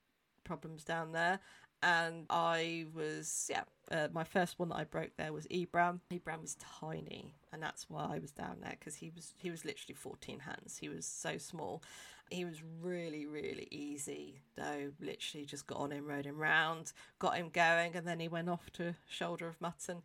problems 0.44 0.84
down 0.84 1.14
there. 1.14 1.40
And 1.84 2.26
I 2.30 2.86
was, 2.94 3.50
yeah, 3.52 3.64
uh, 3.92 4.08
my 4.12 4.24
first 4.24 4.58
one 4.58 4.70
that 4.70 4.78
I 4.78 4.84
broke 4.84 5.12
there 5.16 5.32
was 5.32 5.46
Ebram. 5.48 6.00
Ebram 6.12 6.42
was 6.42 6.56
tiny, 6.56 7.36
and 7.54 7.62
that's 7.62 7.88
why 7.88 8.10
I 8.10 8.20
was 8.20 8.32
down 8.32 8.58
there 8.62 8.76
because 8.80 8.96
he 8.96 9.12
was 9.16 9.34
he 9.38 9.52
was 9.52 9.64
literally 9.64 9.94
14 9.94 10.40
hands. 10.40 10.80
He 10.80 10.90
was 10.90 11.06
so 11.06 11.38
small, 11.38 11.84
he 12.29 12.46
was 12.46 12.62
really, 12.81 13.25
really 13.25 13.67
easy, 13.72 14.41
though. 14.55 14.91
Literally 15.00 15.46
just 15.46 15.67
got 15.67 15.79
on 15.79 15.91
him, 15.91 16.05
rode 16.05 16.25
him 16.25 16.38
round, 16.38 16.93
got 17.19 17.38
him 17.38 17.50
going, 17.50 17.96
and 17.96 18.07
then 18.07 18.19
he 18.19 18.27
went 18.27 18.50
off 18.50 18.69
to 18.74 18.96
Shoulder 19.10 19.48
of 19.48 19.60
Mutton. 19.62 20.01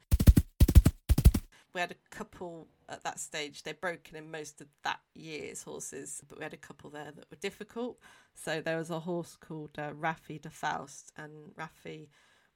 We 1.75 1.81
had 1.81 1.91
a 1.91 2.15
couple 2.15 2.69
at 2.93 3.03
that 3.05 3.19
stage, 3.19 3.63
they'd 3.63 3.81
broken 3.81 4.17
in 4.17 4.31
most 4.31 4.61
of 4.61 4.67
that 4.85 5.01
year's 5.15 5.63
horses, 5.63 6.23
but 6.29 6.39
we 6.39 6.45
had 6.45 6.53
a 6.53 6.59
couple 6.59 6.91
there 6.91 7.11
that 7.11 7.31
were 7.31 7.37
difficult. 7.41 7.99
So 8.35 8.61
there 8.61 8.77
was 8.77 8.91
a 8.91 9.01
horse 9.01 9.37
called 9.41 9.71
uh, 9.79 9.93
Rafi 9.93 10.41
de 10.41 10.51
Faust, 10.51 11.13
and 11.17 11.55
Rafi 11.59 12.09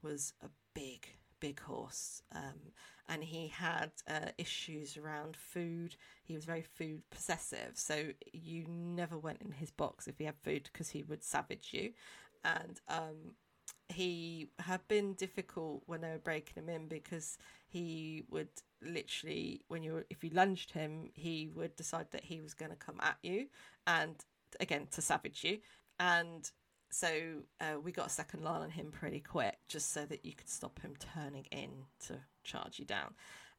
was 0.03 0.35
a 0.45 0.49
big, 0.75 1.09
big 1.41 1.61
horse. 1.61 2.23
Um, 2.35 2.73
and 3.09 3.23
he 3.23 3.49
had 3.49 3.91
uh, 4.09 4.31
issues 4.37 4.97
around 4.97 5.37
food. 5.37 5.95
He 6.25 6.35
was 6.35 6.45
very 6.45 6.63
food 6.63 7.03
possessive, 7.11 7.73
so 7.75 8.07
you 8.33 8.65
never 8.69 9.17
went 9.17 9.43
in 9.43 9.53
his 9.53 9.71
box 9.71 10.09
if 10.09 10.19
he 10.19 10.25
had 10.25 10.35
food 10.43 10.69
because 10.73 10.91
he 10.91 11.03
would 11.05 11.23
savage 11.23 11.69
you. 11.73 11.93
And 12.45 12.81
um, 12.89 13.35
he 13.89 14.49
had 14.59 14.87
been 14.89 15.15
difficult 15.15 15.83
when 15.87 16.01
they 16.01 16.11
were 16.11 16.19
breaking 16.19 16.63
him 16.63 16.69
in 16.69 16.89
because 16.89 17.39
he 17.69 18.25
would 18.29 18.49
literally, 18.83 19.63
when 19.69 19.83
you 19.83 19.93
were, 19.93 20.07
if 20.11 20.25
you 20.25 20.31
lunged 20.31 20.73
him, 20.73 21.11
he 21.15 21.49
would 21.55 21.77
decide 21.77 22.11
that 22.11 22.25
he 22.25 22.41
was 22.41 22.55
going 22.55 22.71
to 22.71 22.77
come 22.77 22.99
at 23.01 23.19
you, 23.23 23.47
and 23.87 24.17
again 24.59 24.89
to 24.91 25.03
savage 25.03 25.45
you. 25.45 25.59
And 25.99 26.51
so 26.97 27.43
uh, 27.61 27.79
we 27.79 27.93
got 27.93 28.07
a 28.07 28.11
second 28.11 28.43
line 28.43 28.63
on 28.63 28.71
him 28.71 28.91
pretty 28.91 29.21
quick, 29.21 29.59
just 29.69 29.93
so 29.93 30.07
that 30.07 30.25
you 30.25 30.33
could 30.33 30.49
stop 30.49 30.81
him 30.81 30.95
turning 31.15 31.45
in 31.51 31.71
to 32.07 32.21
charge 32.43 32.79
you 32.79 32.87
down. 32.87 33.13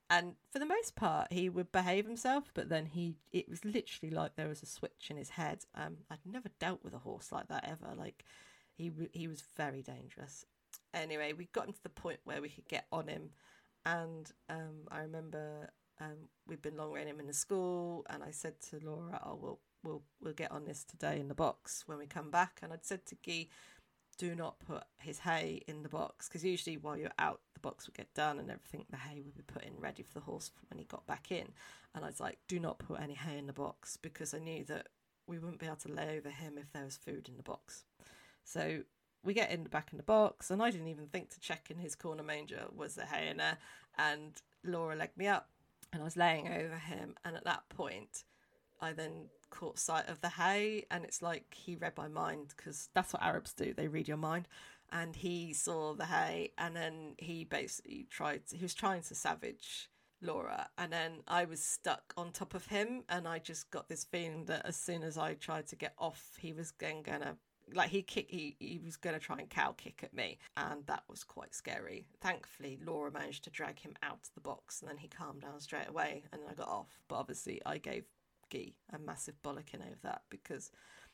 And 0.09 0.33
for 0.51 0.57
the 0.57 0.65
most 0.65 0.95
part, 0.95 1.31
he 1.31 1.47
would 1.47 1.71
behave 1.71 2.07
himself, 2.07 2.45
but 2.55 2.69
then 2.69 2.87
he, 2.87 3.17
it 3.31 3.47
was 3.47 3.63
literally 3.63 4.11
like 4.11 4.35
there 4.35 4.47
was 4.47 4.63
a 4.63 4.65
switch 4.65 5.09
in 5.11 5.17
his 5.17 5.29
head. 5.29 5.65
Um, 5.75 5.97
I'd 6.09 6.25
never 6.25 6.49
dealt 6.59 6.83
with 6.83 6.95
a 6.95 6.99
horse 6.99 7.31
like 7.31 7.47
that 7.49 7.67
ever. 7.69 7.93
Like, 7.95 8.23
he 8.73 8.91
he 9.13 9.27
was 9.27 9.43
very 9.55 9.83
dangerous. 9.83 10.43
Anyway, 10.95 11.33
we 11.33 11.45
got 11.53 11.67
him 11.67 11.73
to 11.73 11.83
the 11.83 11.89
point 11.89 12.19
where 12.23 12.41
we 12.41 12.49
could 12.49 12.67
get 12.67 12.87
on 12.91 13.07
him, 13.07 13.29
and 13.85 14.31
um, 14.49 14.87
I 14.89 15.01
remember 15.01 15.69
um, 15.99 16.29
we'd 16.47 16.63
been 16.63 16.77
long 16.77 16.91
riding 16.91 17.09
him 17.09 17.19
in 17.19 17.27
the 17.27 17.33
school, 17.33 18.03
and 18.09 18.23
I 18.23 18.31
said 18.31 18.59
to 18.69 18.79
Laura, 18.81 19.21
"Oh, 19.23 19.37
we'll 19.39 19.59
we'll 19.87 20.03
we'll 20.21 20.33
get 20.33 20.51
on 20.51 20.65
this 20.65 20.83
today 20.83 21.19
in 21.19 21.27
the 21.27 21.33
box 21.33 21.83
when 21.87 21.97
we 21.97 22.05
come 22.05 22.29
back." 22.29 22.59
And 22.61 22.71
I'd 22.71 22.85
said 22.85 23.05
to 23.07 23.15
Guy, 23.15 23.47
"Do 24.17 24.35
not 24.35 24.59
put 24.59 24.83
his 24.97 25.19
hay 25.19 25.63
in 25.67 25.83
the 25.83 25.89
box 25.89 26.27
because 26.27 26.43
usually 26.43 26.77
while 26.77 26.97
you're 26.97 27.11
out, 27.17 27.41
the 27.53 27.59
box 27.59 27.87
would 27.87 27.97
get 27.97 28.13
done 28.13 28.37
and 28.39 28.51
everything. 28.51 28.85
The 28.89 28.97
hay 28.97 29.21
would 29.21 29.35
be 29.35 29.43
put 29.43 29.63
in 29.63 29.79
ready 29.79 30.03
for 30.03 30.13
the 30.13 30.25
horse 30.25 30.51
when 30.69 30.77
he 30.77 30.85
got 30.85 31.07
back 31.07 31.31
in." 31.31 31.53
And 31.95 32.03
I 32.05 32.09
was 32.09 32.19
like, 32.19 32.39
"Do 32.47 32.59
not 32.59 32.79
put 32.79 32.99
any 32.99 33.15
hay 33.15 33.37
in 33.37 33.47
the 33.47 33.53
box 33.53 33.97
because 33.97 34.33
I 34.33 34.39
knew 34.39 34.63
that." 34.65 34.89
We 35.29 35.39
wouldn't 35.39 35.59
be 35.59 35.65
able 35.65 35.75
to 35.77 35.91
lay 35.91 36.17
over 36.17 36.29
him 36.29 36.57
if 36.57 36.71
there 36.71 36.85
was 36.85 36.95
food 36.95 37.27
in 37.27 37.35
the 37.35 37.43
box. 37.43 37.83
So 38.45 38.83
we 39.25 39.33
get 39.33 39.51
in 39.51 39.63
the 39.63 39.69
back 39.69 39.91
in 39.91 39.97
the 39.97 40.03
box, 40.03 40.49
and 40.49 40.63
I 40.63 40.71
didn't 40.71 40.87
even 40.87 41.07
think 41.07 41.31
to 41.31 41.39
check 41.41 41.69
in 41.69 41.79
his 41.79 41.95
corner 41.95 42.23
manger 42.23 42.67
was 42.73 42.95
there 42.95 43.07
hay 43.07 43.27
in 43.27 43.35
there. 43.35 43.57
And 43.97 44.41
Laura 44.63 44.95
legged 44.95 45.17
me 45.17 45.27
up, 45.27 45.49
and 45.91 46.01
I 46.01 46.05
was 46.05 46.15
laying 46.15 46.47
over 46.47 46.77
him. 46.77 47.15
And 47.25 47.35
at 47.35 47.43
that 47.43 47.67
point, 47.67 48.23
I 48.81 48.93
then 48.93 49.29
caught 49.49 49.79
sight 49.79 50.07
of 50.07 50.21
the 50.21 50.29
hay, 50.29 50.85
and 50.91 51.03
it's 51.03 51.21
like 51.21 51.53
he 51.53 51.75
read 51.75 51.93
my 51.97 52.07
mind 52.07 52.53
because 52.55 52.89
that's 52.93 53.13
what 53.13 53.23
Arabs 53.23 53.53
do. 53.53 53.73
They 53.73 53.87
read 53.87 54.07
your 54.07 54.17
mind. 54.17 54.47
And 54.91 55.15
he 55.15 55.53
saw 55.53 55.93
the 55.93 56.05
hay, 56.05 56.51
and 56.57 56.75
then 56.75 57.15
he 57.17 57.43
basically 57.43 58.07
tried. 58.09 58.47
To, 58.47 58.57
he 58.57 58.63
was 58.63 58.73
trying 58.73 59.01
to 59.03 59.15
savage 59.15 59.89
Laura, 60.21 60.69
and 60.77 60.91
then 60.93 61.23
I 61.27 61.45
was 61.45 61.61
stuck 61.61 62.13
on 62.15 62.31
top 62.31 62.53
of 62.53 62.67
him, 62.67 63.03
and 63.09 63.27
I 63.27 63.39
just 63.39 63.69
got 63.69 63.89
this 63.89 64.05
feeling 64.05 64.45
that 64.45 64.65
as 64.65 64.77
soon 64.77 65.03
as 65.03 65.17
I 65.17 65.33
tried 65.33 65.67
to 65.67 65.75
get 65.75 65.93
off, 65.97 66.31
he 66.39 66.53
was 66.53 66.73
then 66.79 67.01
gonna 67.01 67.35
like 67.73 67.89
he 67.89 68.01
kick 68.01 68.27
he, 68.29 68.55
he 68.59 68.79
was 68.83 68.95
going 68.95 69.13
to 69.13 69.19
try 69.19 69.37
and 69.37 69.49
cow 69.49 69.73
kick 69.77 70.01
at 70.03 70.13
me 70.13 70.37
and 70.55 70.85
that 70.85 71.03
was 71.09 71.23
quite 71.23 71.53
scary 71.53 72.07
thankfully 72.21 72.79
laura 72.85 73.11
managed 73.11 73.43
to 73.43 73.49
drag 73.49 73.79
him 73.79 73.93
out 74.03 74.19
of 74.23 74.33
the 74.35 74.41
box 74.41 74.81
and 74.81 74.89
then 74.89 74.97
he 74.97 75.07
calmed 75.07 75.41
down 75.41 75.59
straight 75.59 75.89
away 75.89 76.23
and 76.31 76.41
then 76.41 76.49
i 76.49 76.53
got 76.53 76.67
off 76.67 76.99
but 77.07 77.15
obviously 77.15 77.61
i 77.65 77.77
gave 77.77 78.05
A 78.53 78.99
massive 78.99 79.35
bollocking 79.43 79.81
over 79.81 79.97
that 80.03 80.21
because 80.29 80.71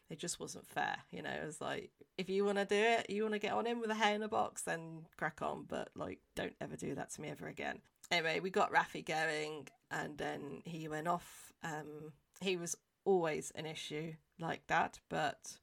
it 0.09 0.19
just 0.19 0.39
wasn't 0.39 0.67
fair 0.67 0.97
you 1.11 1.21
know 1.21 1.29
it 1.29 1.45
was 1.45 1.61
like 1.61 1.89
if 2.17 2.29
you 2.29 2.43
want 2.43 2.57
to 2.57 2.65
do 2.65 2.75
it 2.75 3.09
you 3.09 3.23
want 3.23 3.33
to 3.33 3.39
get 3.39 3.53
on 3.53 3.65
him 3.65 3.79
with 3.79 3.89
a 3.89 3.95
hay 3.95 4.13
in 4.13 4.21
a 4.21 4.27
box 4.27 4.61
then 4.61 5.07
crack 5.17 5.41
on 5.41 5.63
but 5.67 5.89
like 5.95 6.19
don't 6.35 6.53
ever 6.59 6.75
do 6.75 6.93
that 6.93 7.09
to 7.09 7.21
me 7.21 7.29
ever 7.29 7.47
again 7.47 7.79
anyway 8.11 8.39
we 8.39 8.49
got 8.49 8.71
rafi 8.71 9.03
going 9.03 9.65
and 9.89 10.17
then 10.17 10.61
he 10.65 10.89
went 10.89 11.07
off 11.07 11.53
um 11.63 12.11
he 12.41 12.57
was 12.57 12.75
always 13.05 13.51
an 13.55 13.65
issue 13.65 14.13
like 14.39 14.67
that 14.67 14.99
but 15.09 15.55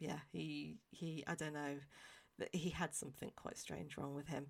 yeah, 0.00 0.18
he 0.32 0.78
he 0.90 1.22
I 1.28 1.34
don't 1.36 1.52
know 1.52 1.76
he 2.52 2.70
had 2.70 2.94
something 2.94 3.30
quite 3.36 3.58
strange 3.58 3.98
wrong 3.98 4.14
with 4.14 4.28
him. 4.28 4.46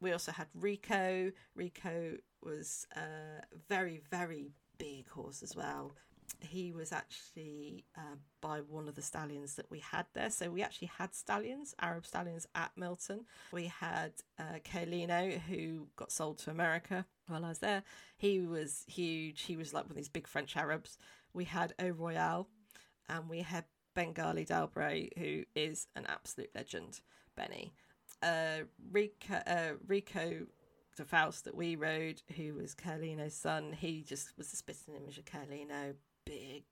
We 0.00 0.12
also 0.12 0.32
had 0.32 0.46
Rico. 0.54 1.30
Rico 1.54 2.16
was 2.42 2.86
a 2.96 3.42
very 3.68 4.00
very 4.10 4.52
big 4.78 5.08
horse 5.08 5.42
as 5.42 5.54
well. 5.54 5.92
He 6.40 6.72
was 6.72 6.92
actually 6.92 7.84
uh, 7.96 8.16
by 8.40 8.58
one 8.60 8.88
of 8.88 8.94
the 8.94 9.02
stallions 9.02 9.54
that 9.54 9.70
we 9.70 9.78
had 9.78 10.06
there. 10.12 10.28
So 10.28 10.50
we 10.50 10.62
actually 10.62 10.90
had 10.98 11.14
stallions, 11.14 11.74
Arab 11.80 12.04
stallions 12.04 12.46
at 12.54 12.72
Melton. 12.76 13.24
We 13.52 13.66
had 13.66 14.12
uh, 14.38 14.58
who 15.48 15.86
got 15.96 16.10
sold 16.10 16.38
to 16.38 16.50
America 16.50 17.06
while 17.28 17.44
I 17.44 17.50
was 17.50 17.60
there. 17.60 17.84
He 18.18 18.40
was 18.40 18.84
huge. 18.88 19.42
He 19.42 19.56
was 19.56 19.72
like 19.72 19.84
one 19.84 19.92
of 19.92 19.96
these 19.96 20.08
big 20.08 20.26
French 20.26 20.56
Arabs. 20.56 20.98
We 21.32 21.44
had 21.44 21.74
Au 21.78 21.90
Royal, 21.90 22.48
and 23.08 23.28
we 23.28 23.42
had 23.42 23.64
Bengali 23.94 24.44
d'Albret, 24.44 25.16
who 25.18 25.44
is 25.54 25.86
an 25.96 26.06
absolute 26.06 26.50
legend, 26.54 27.00
Benny. 27.36 27.72
Uh, 28.22 28.64
Rico, 28.90 29.34
uh, 29.46 29.72
Rico 29.86 30.46
de 30.96 31.04
Faust 31.04 31.44
that 31.44 31.54
we 31.54 31.76
rode, 31.76 32.22
who 32.36 32.54
was 32.54 32.74
Carlino's 32.74 33.34
son, 33.34 33.72
he 33.72 34.02
just 34.02 34.36
was 34.36 34.50
the 34.50 34.56
spitting 34.56 34.94
image 34.94 35.18
of 35.18 35.24
Carlino. 35.24 35.94
Big, 36.24 36.64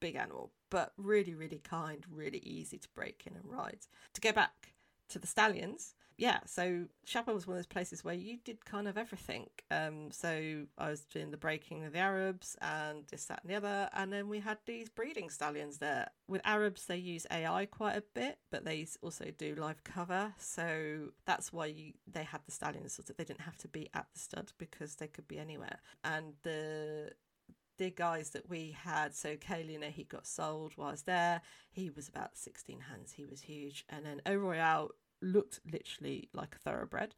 big 0.00 0.14
animal, 0.14 0.52
but 0.70 0.92
really, 0.96 1.34
really 1.34 1.58
kind, 1.58 2.04
really 2.10 2.38
easy 2.38 2.78
to 2.78 2.88
break 2.94 3.24
in 3.26 3.34
and 3.34 3.44
ride. 3.44 3.86
To 4.14 4.20
go 4.20 4.32
back 4.32 4.74
to 5.10 5.18
the 5.18 5.26
stallions, 5.26 5.94
yeah, 6.20 6.40
so 6.44 6.84
Shadwell 7.06 7.34
was 7.34 7.46
one 7.46 7.56
of 7.56 7.58
those 7.60 7.66
places 7.66 8.04
where 8.04 8.14
you 8.14 8.36
did 8.44 8.66
kind 8.66 8.86
of 8.86 8.98
everything. 8.98 9.46
Um, 9.70 10.10
so 10.10 10.66
I 10.76 10.90
was 10.90 11.00
doing 11.00 11.30
the 11.30 11.38
breaking 11.38 11.82
of 11.84 11.94
the 11.94 11.98
Arabs 11.98 12.58
and 12.60 13.06
this, 13.10 13.24
that, 13.24 13.40
and 13.42 13.50
the 13.50 13.56
other, 13.56 13.88
and 13.94 14.12
then 14.12 14.28
we 14.28 14.40
had 14.40 14.58
these 14.66 14.90
breeding 14.90 15.30
stallions 15.30 15.78
there. 15.78 16.08
With 16.28 16.42
Arabs, 16.44 16.84
they 16.84 16.98
use 16.98 17.26
AI 17.30 17.64
quite 17.64 17.96
a 17.96 18.02
bit, 18.12 18.36
but 18.50 18.66
they 18.66 18.86
also 19.00 19.32
do 19.38 19.54
live 19.54 19.82
cover, 19.82 20.34
so 20.36 21.08
that's 21.24 21.54
why 21.54 21.66
you, 21.66 21.94
they 22.06 22.24
had 22.24 22.42
the 22.44 22.52
stallions 22.52 22.92
so 22.92 23.02
that 23.06 23.16
they 23.16 23.24
didn't 23.24 23.40
have 23.40 23.56
to 23.56 23.68
be 23.68 23.88
at 23.94 24.06
the 24.12 24.20
stud 24.20 24.52
because 24.58 24.96
they 24.96 25.08
could 25.08 25.26
be 25.26 25.38
anywhere. 25.38 25.78
And 26.04 26.34
the 26.42 27.12
the 27.80 27.90
guys 27.90 28.30
that 28.30 28.50
we 28.50 28.76
had, 28.84 29.14
so 29.14 29.36
Kalina, 29.36 29.90
he 29.90 30.04
got 30.04 30.26
sold 30.26 30.76
was 30.76 31.02
there. 31.02 31.40
He 31.72 31.88
was 31.88 32.08
about 32.08 32.36
16 32.36 32.78
hands. 32.90 33.12
He 33.12 33.24
was 33.24 33.40
huge. 33.40 33.86
And 33.88 34.04
then 34.04 34.20
Au 34.26 34.36
Royal 34.36 34.90
looked 35.22 35.60
literally 35.64 36.28
like 36.34 36.54
a 36.54 36.58
thoroughbred. 36.58 37.14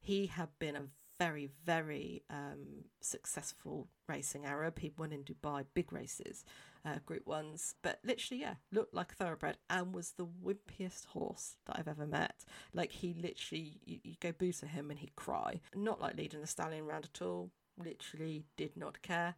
He 0.00 0.26
had 0.26 0.50
been 0.60 0.76
a 0.76 0.84
very, 1.18 1.48
very 1.66 2.22
um, 2.30 2.84
successful 3.00 3.88
racing 4.08 4.46
Arab. 4.46 4.78
He 4.78 4.92
won 4.96 5.10
in 5.10 5.24
Dubai, 5.24 5.64
big 5.74 5.92
races, 5.92 6.44
uh, 6.86 6.98
group 7.04 7.26
ones, 7.26 7.74
but 7.82 7.98
literally, 8.04 8.42
yeah, 8.42 8.54
looked 8.70 8.94
like 8.94 9.10
a 9.10 9.16
thoroughbred 9.16 9.56
and 9.68 9.92
was 9.92 10.12
the 10.12 10.26
wimpiest 10.26 11.06
horse 11.06 11.56
that 11.66 11.76
I've 11.76 11.88
ever 11.88 12.06
met. 12.06 12.44
Like, 12.72 12.92
he 12.92 13.16
literally, 13.20 13.80
you, 13.84 13.98
you 14.04 14.14
go 14.20 14.30
boo 14.30 14.52
to 14.52 14.66
him 14.66 14.90
and 14.90 15.00
he'd 15.00 15.16
cry. 15.16 15.60
Not 15.74 16.00
like 16.00 16.16
leading 16.16 16.42
a 16.44 16.46
stallion 16.46 16.84
around 16.84 17.08
at 17.12 17.20
all, 17.20 17.50
literally 17.82 18.44
did 18.56 18.76
not 18.76 19.02
care. 19.02 19.34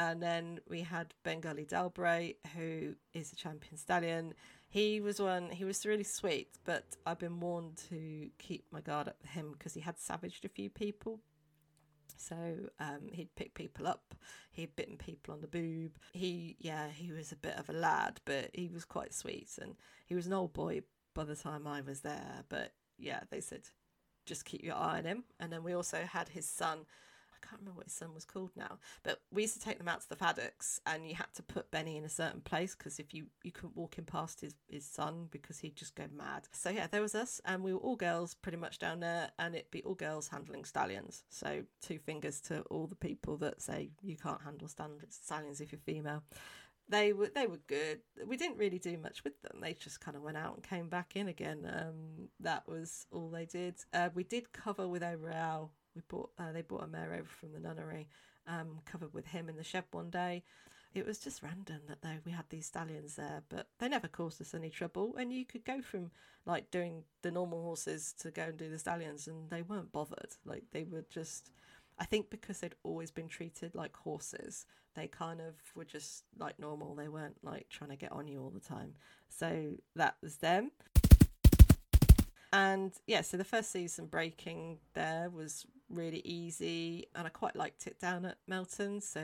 And 0.00 0.22
then 0.22 0.60
we 0.66 0.80
had 0.80 1.12
Bengali 1.24 1.66
d'Albret, 1.66 2.36
who 2.56 2.94
is 3.12 3.34
a 3.34 3.36
champion 3.36 3.76
stallion. 3.76 4.32
He 4.70 4.98
was 4.98 5.20
one, 5.20 5.50
he 5.50 5.66
was 5.66 5.84
really 5.84 6.04
sweet, 6.04 6.56
but 6.64 6.96
I've 7.04 7.18
been 7.18 7.38
warned 7.38 7.76
to 7.90 8.30
keep 8.38 8.64
my 8.72 8.80
guard 8.80 9.08
up 9.08 9.16
with 9.20 9.32
him 9.32 9.52
because 9.52 9.74
he 9.74 9.80
had 9.80 9.98
savaged 9.98 10.46
a 10.46 10.48
few 10.48 10.70
people. 10.70 11.20
So 12.16 12.34
um, 12.78 13.10
he'd 13.12 13.34
pick 13.34 13.52
people 13.52 13.86
up, 13.86 14.14
he'd 14.52 14.74
bitten 14.74 14.96
people 14.96 15.34
on 15.34 15.42
the 15.42 15.46
boob. 15.46 15.92
He, 16.14 16.56
yeah, 16.58 16.88
he 16.88 17.12
was 17.12 17.30
a 17.30 17.36
bit 17.36 17.58
of 17.58 17.68
a 17.68 17.74
lad, 17.74 18.22
but 18.24 18.48
he 18.54 18.70
was 18.72 18.86
quite 18.86 19.12
sweet. 19.12 19.50
And 19.60 19.74
he 20.06 20.14
was 20.14 20.26
an 20.26 20.32
old 20.32 20.54
boy 20.54 20.80
by 21.12 21.24
the 21.24 21.36
time 21.36 21.66
I 21.66 21.82
was 21.82 22.00
there. 22.00 22.44
But 22.48 22.72
yeah, 22.98 23.20
they 23.28 23.42
said 23.42 23.68
just 24.24 24.46
keep 24.46 24.64
your 24.64 24.76
eye 24.76 24.96
on 24.98 25.04
him. 25.04 25.24
And 25.38 25.52
then 25.52 25.62
we 25.62 25.74
also 25.74 26.04
had 26.10 26.30
his 26.30 26.48
son 26.48 26.86
I 27.42 27.46
can't 27.46 27.60
remember 27.60 27.78
what 27.78 27.86
his 27.86 27.94
son 27.94 28.14
was 28.14 28.24
called 28.24 28.50
now, 28.56 28.78
but 29.02 29.20
we 29.32 29.42
used 29.42 29.54
to 29.54 29.60
take 29.60 29.78
them 29.78 29.88
out 29.88 30.00
to 30.02 30.08
the 30.08 30.16
paddocks, 30.16 30.80
and 30.86 31.08
you 31.08 31.14
had 31.14 31.32
to 31.34 31.42
put 31.42 31.70
Benny 31.70 31.96
in 31.96 32.04
a 32.04 32.08
certain 32.08 32.40
place 32.40 32.74
because 32.74 32.98
if 32.98 33.14
you 33.14 33.26
you 33.42 33.52
couldn't 33.52 33.76
walk 33.76 33.96
him 33.96 34.04
past 34.04 34.40
his 34.40 34.54
his 34.68 34.84
son 34.84 35.28
because 35.30 35.58
he'd 35.58 35.76
just 35.76 35.94
go 35.94 36.04
mad. 36.16 36.48
So 36.52 36.70
yeah, 36.70 36.86
there 36.90 37.02
was 37.02 37.14
us, 37.14 37.40
and 37.44 37.62
we 37.62 37.72
were 37.72 37.80
all 37.80 37.96
girls 37.96 38.34
pretty 38.34 38.58
much 38.58 38.78
down 38.78 39.00
there, 39.00 39.30
and 39.38 39.54
it'd 39.54 39.70
be 39.70 39.82
all 39.82 39.94
girls 39.94 40.28
handling 40.28 40.64
stallions. 40.64 41.24
So 41.28 41.62
two 41.80 41.98
fingers 41.98 42.40
to 42.42 42.60
all 42.62 42.86
the 42.86 42.96
people 42.96 43.36
that 43.38 43.60
say 43.62 43.90
you 44.02 44.16
can't 44.16 44.42
handle 44.42 44.68
stallions 44.68 45.60
if 45.60 45.72
you're 45.72 45.80
female 45.80 46.22
they 46.90 47.12
were 47.12 47.30
they 47.34 47.46
were 47.46 47.60
good. 47.66 48.00
We 48.26 48.36
didn't 48.36 48.58
really 48.58 48.78
do 48.78 48.98
much 48.98 49.24
with 49.24 49.40
them. 49.42 49.60
They 49.60 49.74
just 49.74 50.00
kind 50.00 50.16
of 50.16 50.22
went 50.22 50.36
out 50.36 50.54
and 50.54 50.62
came 50.62 50.88
back 50.88 51.16
in 51.16 51.28
again. 51.28 51.70
Um, 51.72 52.28
that 52.40 52.66
was 52.68 53.06
all 53.12 53.30
they 53.30 53.46
did. 53.46 53.76
Uh, 53.92 54.10
we 54.14 54.24
did 54.24 54.52
cover 54.52 54.88
with 54.88 55.02
Royal 55.02 55.70
we 55.94 56.02
bought 56.08 56.30
uh, 56.38 56.52
they 56.52 56.62
brought 56.62 56.84
a 56.84 56.86
mare 56.86 57.12
over 57.14 57.28
from 57.28 57.52
the 57.52 57.60
nunnery, 57.60 58.08
um, 58.46 58.80
covered 58.84 59.14
with 59.14 59.26
him 59.26 59.48
in 59.48 59.56
the 59.56 59.64
shed 59.64 59.84
one 59.90 60.10
day. 60.10 60.42
It 60.92 61.06
was 61.06 61.18
just 61.18 61.42
random 61.42 61.82
that 61.86 62.02
they, 62.02 62.18
we 62.26 62.32
had 62.32 62.46
these 62.50 62.66
stallions 62.66 63.14
there, 63.14 63.44
but 63.48 63.68
they 63.78 63.88
never 63.88 64.08
caused 64.08 64.40
us 64.40 64.54
any 64.54 64.70
trouble. 64.70 65.14
And 65.16 65.32
you 65.32 65.44
could 65.44 65.64
go 65.64 65.80
from 65.80 66.10
like 66.46 66.72
doing 66.72 67.04
the 67.22 67.30
normal 67.30 67.62
horses 67.62 68.12
to 68.20 68.32
go 68.32 68.42
and 68.42 68.56
do 68.56 68.68
the 68.68 68.78
stallions, 68.78 69.28
and 69.28 69.48
they 69.50 69.62
weren't 69.62 69.92
bothered. 69.92 70.34
Like 70.44 70.64
they 70.72 70.82
were 70.84 71.04
just, 71.08 71.52
I 71.98 72.04
think 72.06 72.28
because 72.28 72.58
they'd 72.58 72.74
always 72.82 73.12
been 73.12 73.28
treated 73.28 73.76
like 73.76 73.94
horses, 73.94 74.66
they 74.94 75.06
kind 75.06 75.40
of 75.40 75.54
were 75.76 75.84
just 75.84 76.24
like 76.36 76.58
normal. 76.58 76.96
They 76.96 77.08
weren't 77.08 77.36
like 77.44 77.68
trying 77.68 77.90
to 77.90 77.96
get 77.96 78.10
on 78.10 78.26
you 78.26 78.40
all 78.42 78.50
the 78.50 78.58
time. 78.58 78.94
So 79.28 79.74
that 79.94 80.16
was 80.20 80.36
them. 80.36 80.72
And 82.52 82.92
yeah, 83.06 83.20
so 83.20 83.36
the 83.36 83.44
first 83.44 83.70
season 83.70 84.06
breaking 84.06 84.78
there 84.94 85.30
was 85.30 85.66
really 85.90 86.22
easy 86.24 87.08
and 87.14 87.26
I 87.26 87.30
quite 87.30 87.56
liked 87.56 87.86
it 87.86 87.98
down 87.98 88.24
at 88.24 88.38
Melton. 88.46 89.00
So 89.00 89.22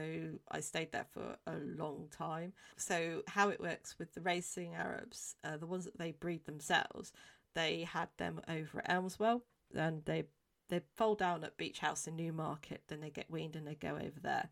I 0.51 0.61
stayed 0.61 0.93
there 0.93 1.07
for 1.11 1.37
a 1.47 1.57
long 1.57 2.09
time. 2.11 2.53
So, 2.77 3.23
how 3.29 3.49
it 3.49 3.61
works 3.61 3.99
with 3.99 4.15
the 4.15 4.21
racing 4.21 4.75
Arabs, 4.75 5.37
uh, 5.45 5.57
the 5.57 5.67
ones 5.67 5.85
that 5.85 5.99
they 5.99 6.13
breed 6.13 6.45
themselves, 6.45 7.13
they 7.55 7.85
had 7.85 8.09
them 8.19 8.41
over 8.49 8.81
at 8.81 8.89
Elmswell 8.91 9.43
and 9.75 10.05
they 10.05 10.25
they 10.69 10.81
fall 10.97 11.15
down 11.15 11.45
at 11.45 11.57
Beech 11.57 11.79
House 11.79 12.09
in 12.09 12.17
Newmarket, 12.17 12.83
then 12.89 13.01
they 13.01 13.11
get 13.11 13.31
weaned 13.31 13.55
and 13.55 13.67
they 13.67 13.77
go 13.77 13.95
over 13.95 14.19
there. 14.21 14.51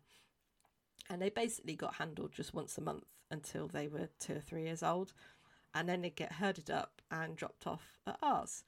And 1.09 1.21
they 1.21 1.29
basically 1.29 1.75
got 1.75 1.95
handled 1.95 2.31
just 2.31 2.53
once 2.53 2.77
a 2.77 2.81
month 2.81 3.03
until 3.29 3.67
they 3.67 3.89
were 3.89 4.07
two 4.17 4.37
or 4.37 4.39
three 4.39 4.63
years 4.63 4.81
old 4.81 5.11
and 5.75 5.89
then 5.89 6.01
they 6.01 6.09
get 6.09 6.33
herded 6.33 6.71
up 6.71 7.01
and 7.11 7.35
dropped 7.35 7.67
off 7.67 7.99
at 8.07 8.17
ours. 8.23 8.63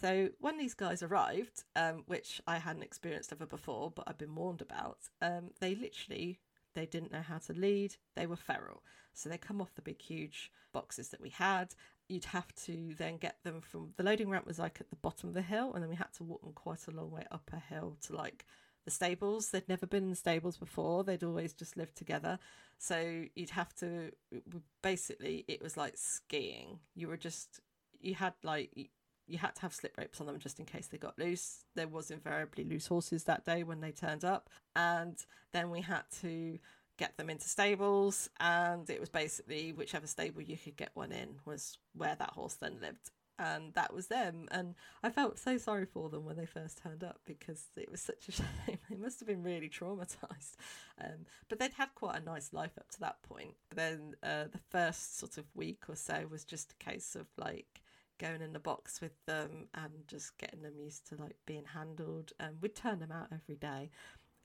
So 0.00 0.28
when 0.38 0.58
these 0.58 0.74
guys 0.74 1.02
arrived, 1.02 1.64
um, 1.74 2.04
which 2.06 2.40
I 2.46 2.58
hadn't 2.58 2.84
experienced 2.84 3.32
ever 3.32 3.46
before, 3.46 3.90
but 3.90 4.04
I've 4.06 4.18
been 4.18 4.34
warned 4.34 4.62
about, 4.62 4.98
um, 5.20 5.50
they 5.60 5.74
literally 5.74 6.38
they 6.74 6.86
didn't 6.86 7.10
know 7.10 7.22
how 7.22 7.38
to 7.38 7.52
lead. 7.52 7.96
They 8.14 8.26
were 8.26 8.36
feral, 8.36 8.84
so 9.12 9.28
they 9.28 9.38
come 9.38 9.60
off 9.60 9.74
the 9.74 9.82
big 9.82 10.00
huge 10.00 10.52
boxes 10.72 11.08
that 11.08 11.20
we 11.20 11.30
had. 11.30 11.74
You'd 12.08 12.26
have 12.26 12.54
to 12.66 12.94
then 12.96 13.16
get 13.16 13.38
them 13.42 13.60
from 13.60 13.94
the 13.96 14.04
loading 14.04 14.30
ramp 14.30 14.46
was 14.46 14.60
like 14.60 14.80
at 14.80 14.90
the 14.90 14.96
bottom 14.96 15.30
of 15.30 15.34
the 15.34 15.42
hill, 15.42 15.72
and 15.74 15.82
then 15.82 15.90
we 15.90 15.96
had 15.96 16.12
to 16.14 16.24
walk 16.24 16.42
them 16.42 16.52
quite 16.52 16.86
a 16.86 16.92
long 16.92 17.10
way 17.10 17.24
up 17.32 17.50
a 17.52 17.58
hill 17.58 17.96
to 18.02 18.14
like 18.14 18.44
the 18.84 18.92
stables. 18.92 19.50
They'd 19.50 19.68
never 19.68 19.86
been 19.86 20.10
in 20.10 20.14
stables 20.14 20.56
before. 20.56 21.02
They'd 21.02 21.24
always 21.24 21.52
just 21.52 21.76
lived 21.76 21.96
together. 21.96 22.38
So 22.78 23.24
you'd 23.34 23.50
have 23.50 23.74
to 23.76 24.12
basically 24.80 25.44
it 25.48 25.60
was 25.60 25.76
like 25.76 25.94
skiing. 25.96 26.78
You 26.94 27.08
were 27.08 27.16
just 27.16 27.60
you 28.00 28.14
had 28.14 28.34
like 28.44 28.90
you 29.28 29.38
had 29.38 29.54
to 29.56 29.62
have 29.62 29.74
slip 29.74 29.96
ropes 29.98 30.20
on 30.20 30.26
them 30.26 30.38
just 30.38 30.58
in 30.58 30.64
case 30.64 30.86
they 30.86 30.98
got 30.98 31.18
loose. 31.18 31.64
There 31.74 31.88
was 31.88 32.10
invariably 32.10 32.64
loose 32.64 32.86
horses 32.86 33.24
that 33.24 33.44
day 33.44 33.62
when 33.62 33.80
they 33.80 33.92
turned 33.92 34.24
up, 34.24 34.50
and 34.74 35.16
then 35.52 35.70
we 35.70 35.82
had 35.82 36.02
to 36.22 36.58
get 36.98 37.16
them 37.16 37.30
into 37.30 37.48
stables 37.48 38.28
and 38.40 38.90
it 38.90 38.98
was 38.98 39.08
basically 39.08 39.72
whichever 39.72 40.08
stable 40.08 40.42
you 40.42 40.56
could 40.56 40.76
get 40.76 40.90
one 40.94 41.12
in 41.12 41.36
was 41.44 41.78
where 41.94 42.16
that 42.16 42.30
horse 42.30 42.54
then 42.54 42.76
lived 42.82 43.12
and 43.38 43.72
that 43.74 43.94
was 43.94 44.08
them. 44.08 44.48
And 44.50 44.74
I 45.02 45.10
felt 45.10 45.38
so 45.38 45.58
sorry 45.58 45.86
for 45.86 46.08
them 46.08 46.24
when 46.24 46.36
they 46.36 46.46
first 46.46 46.78
turned 46.82 47.04
up 47.04 47.20
because 47.24 47.66
it 47.76 47.90
was 47.90 48.00
such 48.00 48.28
a 48.28 48.32
shame. 48.32 48.78
they 48.90 48.96
must 48.96 49.20
have 49.20 49.28
been 49.28 49.42
really 49.42 49.68
traumatized. 49.68 50.56
Um, 51.00 51.26
but 51.48 51.58
they'd 51.58 51.72
had 51.72 51.94
quite 51.94 52.20
a 52.20 52.24
nice 52.24 52.52
life 52.52 52.72
up 52.78 52.90
to 52.90 53.00
that 53.00 53.22
point. 53.22 53.54
But 53.68 53.78
then 53.78 54.14
uh, 54.22 54.44
the 54.50 54.60
first 54.70 55.18
sort 55.18 55.38
of 55.38 55.44
week 55.54 55.84
or 55.88 55.94
so 55.94 56.26
was 56.30 56.44
just 56.44 56.72
a 56.72 56.84
case 56.84 57.14
of 57.14 57.26
like 57.36 57.82
going 58.18 58.42
in 58.42 58.52
the 58.52 58.58
box 58.58 59.00
with 59.00 59.12
them 59.26 59.68
and 59.74 59.92
just 60.06 60.36
getting 60.38 60.62
them 60.62 60.74
used 60.78 61.08
to 61.08 61.16
like 61.16 61.36
being 61.46 61.64
handled. 61.64 62.32
And 62.40 62.56
we'd 62.60 62.74
turn 62.74 62.98
them 62.98 63.12
out 63.12 63.28
every 63.32 63.56
day 63.56 63.90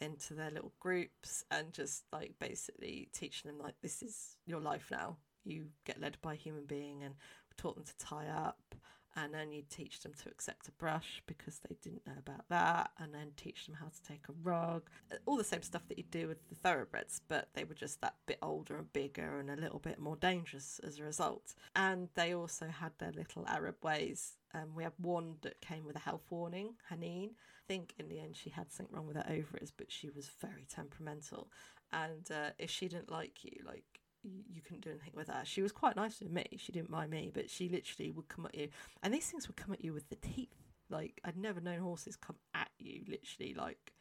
into 0.02 0.34
their 0.34 0.52
little 0.52 0.74
groups 0.80 1.44
and 1.52 1.72
just 1.72 2.04
like 2.12 2.34
basically 2.40 3.08
teaching 3.14 3.50
them 3.50 3.60
like 3.60 3.76
this 3.82 4.02
is 4.02 4.38
your 4.46 4.60
life 4.60 4.90
now 4.92 5.16
you 5.46 5.68
get 5.86 6.02
led 6.02 6.18
by 6.22 6.34
a 6.34 6.38
human 6.38 6.66
being 6.66 7.04
and 7.04 7.16
taught 7.58 7.76
them 7.76 7.86
to 7.86 7.98
tie 8.06 8.28
up 8.28 8.76
and 9.16 9.34
then 9.34 9.52
you'd 9.52 9.70
teach 9.70 10.02
them 10.02 10.14
to 10.24 10.30
accept 10.30 10.68
a 10.68 10.72
brush 10.72 11.22
because 11.28 11.60
they 11.60 11.76
didn't 11.82 12.06
know 12.08 12.18
about 12.18 12.48
that 12.50 12.92
and 12.98 13.14
then 13.14 13.32
teach 13.38 13.66
them 13.66 13.76
how 13.80 13.88
to 13.88 14.02
take 14.02 14.26
a 14.28 14.34
rug. 14.44 14.90
All 15.26 15.38
the 15.38 15.44
same 15.44 15.62
stuff 15.62 15.88
that 15.88 15.98
you 15.98 16.04
do 16.10 16.28
with 16.28 16.50
the 16.50 16.56
thoroughbreds 16.56 17.22
but 17.28 17.50
they 17.54 17.64
were 17.64 17.76
just 17.76 18.02
that 18.02 18.16
bit 18.26 18.40
older 18.42 18.78
and 18.78 18.92
bigger 18.92 19.40
and 19.40 19.50
a 19.50 19.56
little 19.56 19.80
bit 19.80 20.00
more 20.00 20.16
dangerous 20.16 20.80
as 20.84 21.00
a 21.00 21.04
result. 21.04 21.54
And 21.76 22.10
they 22.16 22.34
also 22.34 22.68
had 22.68 22.92
their 22.98 23.12
little 23.12 23.46
arab 23.48 23.76
ways. 23.84 24.38
Um, 24.54 24.76
we 24.76 24.84
had 24.84 24.94
one 24.98 25.36
that 25.42 25.62
came 25.62 25.86
with 25.86 25.96
a 25.96 26.00
health 26.00 26.26
warning 26.30 26.76
haneen. 26.92 27.30
I 27.30 27.66
think 27.68 27.94
in 28.00 28.10
the 28.10 28.20
end 28.20 28.36
she 28.36 28.50
had 28.50 28.72
something 28.72 28.96
wrong 28.96 29.08
with 29.08 29.18
her 29.18 29.30
ovaries 29.30 29.72
but 29.76 29.92
she 29.92 30.10
was 30.10 30.30
very 30.42 30.66
temperamental. 30.68 31.50
And 31.92 32.30
uh, 32.32 32.52
if 32.58 32.72
she 32.72 32.88
didn't 32.88 33.12
like 33.12 33.44
you 33.44 33.62
like 33.64 33.93
you 34.24 34.62
couldn't 34.62 34.84
do 34.84 34.92
anything 34.92 35.14
with 35.16 35.28
her. 35.28 35.42
She 35.44 35.62
was 35.62 35.72
quite 35.72 35.96
nice 35.96 36.20
to 36.20 36.26
me. 36.26 36.46
She 36.58 36.72
didn't 36.72 36.90
mind 36.90 37.12
me, 37.12 37.32
but 37.34 37.50
she 37.50 37.70
literally 37.70 38.12
would 38.12 38.30
come 38.30 38.46
at 38.46 38.56
you, 38.56 38.70
and 39.02 39.14
these 39.14 39.30
things 39.30 39.48
would 39.48 39.58
come 39.58 39.74
at 39.74 39.84
you 39.84 39.94
with 39.94 40.10
the 40.10 40.16
teeth. 40.16 40.56
Like 40.90 41.20
I'd 41.26 41.38
never 41.38 41.60
known 41.60 41.80
horses 41.80 42.16
come 42.16 42.38
at 42.54 42.70
you, 42.80 43.04
literally 43.08 43.54
like 43.54 43.94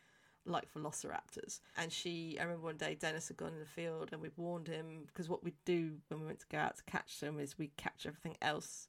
like 0.44 0.72
velociraptors. 0.74 1.60
And 1.76 1.92
she, 1.92 2.36
I 2.38 2.42
remember 2.42 2.64
one 2.64 2.76
day 2.76 2.96
Dennis 2.96 3.28
had 3.28 3.36
gone 3.36 3.52
in 3.52 3.60
the 3.60 3.66
field, 3.66 4.10
and 4.12 4.20
we'd 4.20 4.36
warned 4.36 4.68
him 4.68 5.04
because 5.06 5.28
what 5.28 5.44
we'd 5.44 5.54
do 5.64 5.96
when 6.08 6.20
we 6.20 6.26
went 6.26 6.40
to 6.40 6.46
go 6.50 6.58
out 6.58 6.76
to 6.76 6.84
catch 6.84 7.20
them 7.20 7.38
is 7.38 7.58
we'd 7.58 7.76
catch 7.76 8.06
everything 8.06 8.36
else. 8.42 8.88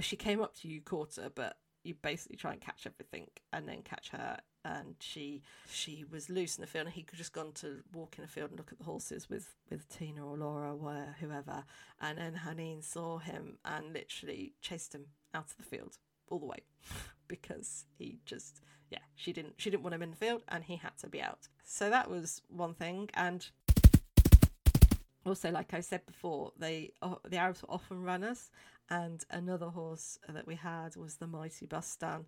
She 0.00 0.16
came 0.16 0.40
up 0.40 0.56
to 0.56 0.68
you, 0.68 0.80
caught 0.80 1.16
her, 1.16 1.30
but 1.32 1.56
you 1.84 1.94
basically 1.94 2.36
try 2.36 2.52
and 2.52 2.60
catch 2.60 2.86
everything 2.86 3.28
and 3.52 3.68
then 3.68 3.82
catch 3.82 4.10
her. 4.10 4.38
And 4.64 4.96
she 4.98 5.42
she 5.70 6.04
was 6.10 6.30
loose 6.30 6.56
in 6.56 6.62
the 6.62 6.66
field 6.66 6.86
and 6.86 6.94
he 6.94 7.02
could 7.02 7.18
just 7.18 7.34
gone 7.34 7.52
to 7.56 7.82
walk 7.92 8.16
in 8.16 8.22
the 8.22 8.28
field 8.28 8.50
and 8.50 8.58
look 8.58 8.72
at 8.72 8.78
the 8.78 8.84
horses 8.84 9.28
with 9.28 9.54
with 9.70 9.88
Tina 9.94 10.26
or 10.26 10.36
Laura 10.36 10.74
or 10.74 11.16
whoever. 11.20 11.64
And 12.00 12.18
then 12.18 12.40
Haneen 12.46 12.82
saw 12.82 13.18
him 13.18 13.58
and 13.64 13.92
literally 13.92 14.54
chased 14.62 14.94
him 14.94 15.06
out 15.34 15.50
of 15.50 15.56
the 15.58 15.62
field 15.64 15.98
all 16.28 16.38
the 16.38 16.46
way 16.46 16.62
because 17.28 17.84
he 17.98 18.18
just 18.24 18.62
yeah 18.90 18.98
she 19.14 19.32
didn't 19.32 19.54
she 19.58 19.70
didn't 19.70 19.82
want 19.82 19.94
him 19.94 20.02
in 20.02 20.10
the 20.10 20.16
field 20.16 20.42
and 20.48 20.64
he 20.64 20.76
had 20.76 20.96
to 20.98 21.08
be 21.08 21.20
out. 21.20 21.48
So 21.62 21.90
that 21.90 22.10
was 22.10 22.40
one 22.48 22.74
thing. 22.74 23.10
And 23.12 23.46
also 25.26 25.50
like 25.50 25.74
I 25.74 25.80
said 25.80 26.06
before 26.06 26.52
they 26.58 26.92
uh, 27.02 27.16
the 27.28 27.36
Arabs 27.38 27.62
were 27.62 27.70
often 27.72 28.02
runners 28.02 28.50
and 28.90 29.24
another 29.30 29.68
horse 29.68 30.18
that 30.28 30.46
we 30.46 30.54
had 30.56 30.96
was 30.96 31.16
the 31.16 31.26
mighty 31.26 31.66
Bustan 31.66 32.24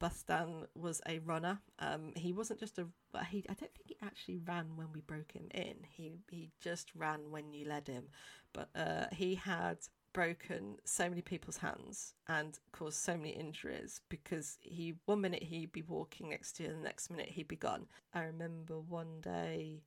Bustan 0.00 0.66
was 0.74 1.00
a 1.08 1.20
runner. 1.20 1.58
Um, 1.78 2.12
he 2.14 2.32
wasn't 2.32 2.60
just 2.60 2.78
a. 2.78 2.86
He, 3.30 3.44
I 3.48 3.54
don't 3.54 3.72
think 3.74 3.86
he 3.86 3.96
actually 4.02 4.38
ran 4.38 4.76
when 4.76 4.88
we 4.92 5.00
broke 5.00 5.32
him 5.32 5.48
in. 5.54 5.76
He 5.88 6.12
he 6.30 6.50
just 6.60 6.94
ran 6.94 7.30
when 7.30 7.52
you 7.54 7.66
led 7.66 7.88
him, 7.88 8.04
but 8.52 8.68
uh, 8.74 9.06
he 9.12 9.34
had 9.36 9.78
broken 10.12 10.76
so 10.84 11.08
many 11.10 11.20
people's 11.20 11.58
hands 11.58 12.14
and 12.26 12.58
caused 12.72 12.96
so 12.98 13.16
many 13.16 13.30
injuries 13.30 14.00
because 14.08 14.56
he 14.62 14.94
one 15.04 15.20
minute 15.20 15.42
he'd 15.42 15.72
be 15.72 15.82
walking 15.82 16.30
next 16.30 16.52
to 16.56 16.62
you 16.62 16.70
and 16.70 16.78
the 16.78 16.84
next 16.84 17.10
minute 17.10 17.28
he'd 17.28 17.48
be 17.48 17.56
gone. 17.56 17.86
I 18.14 18.22
remember 18.22 18.78
one 18.80 19.20
day 19.20 19.82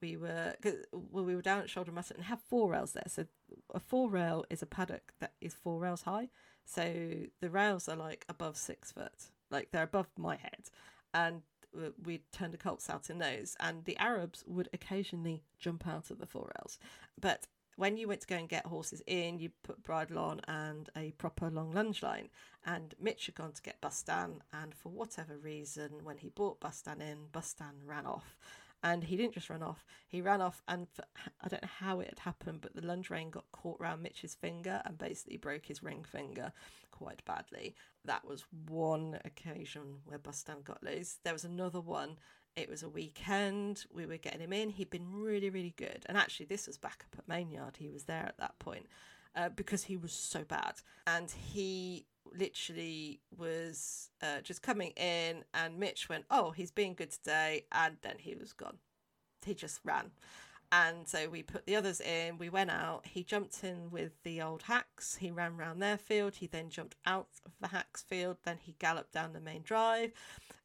we 0.00 0.16
were 0.16 0.54
well 0.92 1.24
we 1.24 1.34
were 1.34 1.42
down 1.42 1.60
at 1.60 1.70
Shoulder 1.70 1.92
Mutton 1.92 2.16
and 2.16 2.26
have 2.26 2.40
four 2.40 2.70
rails 2.70 2.92
there. 2.92 3.04
So 3.06 3.26
a 3.74 3.80
four 3.80 4.10
rail 4.10 4.44
is 4.50 4.62
a 4.62 4.66
paddock 4.66 5.12
that 5.20 5.32
is 5.40 5.54
four 5.54 5.80
rails 5.80 6.02
high. 6.02 6.28
So 6.64 6.94
the 7.40 7.50
rails 7.50 7.88
are 7.88 7.96
like 7.96 8.24
above 8.28 8.56
six 8.56 8.92
foot, 8.92 9.30
like 9.50 9.70
they're 9.70 9.82
above 9.82 10.08
my 10.16 10.36
head, 10.36 10.70
and 11.12 11.42
uh, 11.76 11.90
we 12.04 12.22
turned 12.32 12.52
the 12.52 12.58
colts 12.58 12.90
out 12.90 13.10
in 13.10 13.18
those, 13.18 13.56
and 13.60 13.84
the 13.84 13.96
Arabs 13.98 14.44
would 14.46 14.68
occasionally 14.72 15.42
jump 15.58 15.86
out 15.86 16.10
of 16.10 16.18
the 16.18 16.26
four 16.26 16.50
rails, 16.56 16.78
but 17.20 17.46
when 17.80 17.96
you 17.96 18.06
went 18.06 18.20
to 18.20 18.26
go 18.26 18.36
and 18.36 18.46
get 18.46 18.66
horses 18.66 19.02
in, 19.06 19.38
you 19.38 19.50
put 19.62 19.82
bridle 19.82 20.18
on 20.18 20.42
and 20.46 20.90
a 20.94 21.12
proper 21.12 21.48
long 21.50 21.72
lunge 21.72 22.02
line. 22.02 22.28
And 22.66 22.94
Mitch 23.00 23.24
had 23.24 23.36
gone 23.36 23.52
to 23.52 23.62
get 23.62 23.80
Bustan, 23.80 24.40
and 24.52 24.74
for 24.74 24.90
whatever 24.90 25.38
reason, 25.38 26.04
when 26.04 26.18
he 26.18 26.28
brought 26.28 26.60
Bustan 26.60 27.00
in, 27.00 27.28
Bustan 27.32 27.72
ran 27.86 28.04
off 28.04 28.36
and 28.82 29.04
he 29.04 29.16
didn't 29.16 29.34
just 29.34 29.50
run 29.50 29.62
off. 29.62 29.84
He 30.08 30.20
ran 30.20 30.40
off 30.40 30.62
and 30.68 30.88
for, 30.88 31.04
i 31.40 31.48
don't 31.48 31.62
know 31.62 31.68
how 31.78 32.00
it 32.00 32.08
had 32.08 32.20
happened 32.20 32.60
but 32.60 32.74
the 32.74 32.84
lunge 32.84 33.10
rein 33.10 33.30
got 33.30 33.44
caught 33.52 33.80
around 33.80 34.02
mitch's 34.02 34.34
finger 34.34 34.82
and 34.84 34.98
basically 34.98 35.36
broke 35.36 35.66
his 35.66 35.82
ring 35.82 36.04
finger 36.04 36.52
quite 36.90 37.24
badly. 37.24 37.74
That 38.04 38.26
was 38.26 38.44
one 38.68 39.18
occasion 39.24 40.00
where 40.04 40.18
bustan 40.18 40.64
got 40.64 40.82
loose. 40.82 41.18
There 41.24 41.32
was 41.32 41.44
another 41.44 41.80
one. 41.80 42.16
It 42.56 42.68
was 42.68 42.82
a 42.82 42.88
weekend. 42.88 43.84
We 43.92 44.06
were 44.06 44.16
getting 44.16 44.40
him 44.40 44.52
in. 44.52 44.70
He'd 44.70 44.90
been 44.90 45.12
really 45.12 45.50
really 45.50 45.74
good. 45.76 46.04
And 46.06 46.16
actually 46.16 46.46
this 46.46 46.66
was 46.66 46.78
back 46.78 47.04
up 47.04 47.18
at 47.18 47.28
mainyard 47.28 47.76
he 47.76 47.88
was 47.90 48.04
there 48.04 48.26
at 48.26 48.38
that 48.38 48.58
point 48.58 48.86
uh, 49.34 49.48
because 49.50 49.84
he 49.84 49.96
was 49.96 50.12
so 50.12 50.44
bad. 50.44 50.74
And 51.06 51.30
he 51.30 52.06
literally 52.36 53.20
was 53.36 54.10
uh, 54.22 54.40
just 54.42 54.62
coming 54.62 54.90
in, 54.96 55.44
and 55.54 55.78
Mitch 55.78 56.08
went, 56.08 56.24
"Oh, 56.30 56.50
he's 56.50 56.70
being 56.70 56.94
good 56.94 57.10
today," 57.10 57.64
and 57.72 57.96
then 58.02 58.16
he 58.18 58.34
was 58.34 58.52
gone. 58.52 58.78
He 59.44 59.54
just 59.54 59.80
ran. 59.84 60.10
And 60.72 61.08
so 61.08 61.28
we 61.28 61.42
put 61.42 61.66
the 61.66 61.74
others 61.74 62.00
in. 62.00 62.38
We 62.38 62.48
went 62.48 62.70
out. 62.70 63.04
He 63.04 63.24
jumped 63.24 63.64
in 63.64 63.90
with 63.90 64.12
the 64.22 64.40
old 64.40 64.62
hacks. 64.62 65.16
He 65.16 65.30
ran 65.32 65.56
round 65.56 65.82
their 65.82 65.98
field. 65.98 66.36
He 66.36 66.46
then 66.46 66.70
jumped 66.70 66.94
out 67.06 67.26
of 67.44 67.52
the 67.60 67.68
hacks 67.68 68.02
field. 68.02 68.36
Then 68.44 68.58
he 68.62 68.76
galloped 68.78 69.12
down 69.12 69.32
the 69.32 69.40
main 69.40 69.62
drive. 69.62 70.12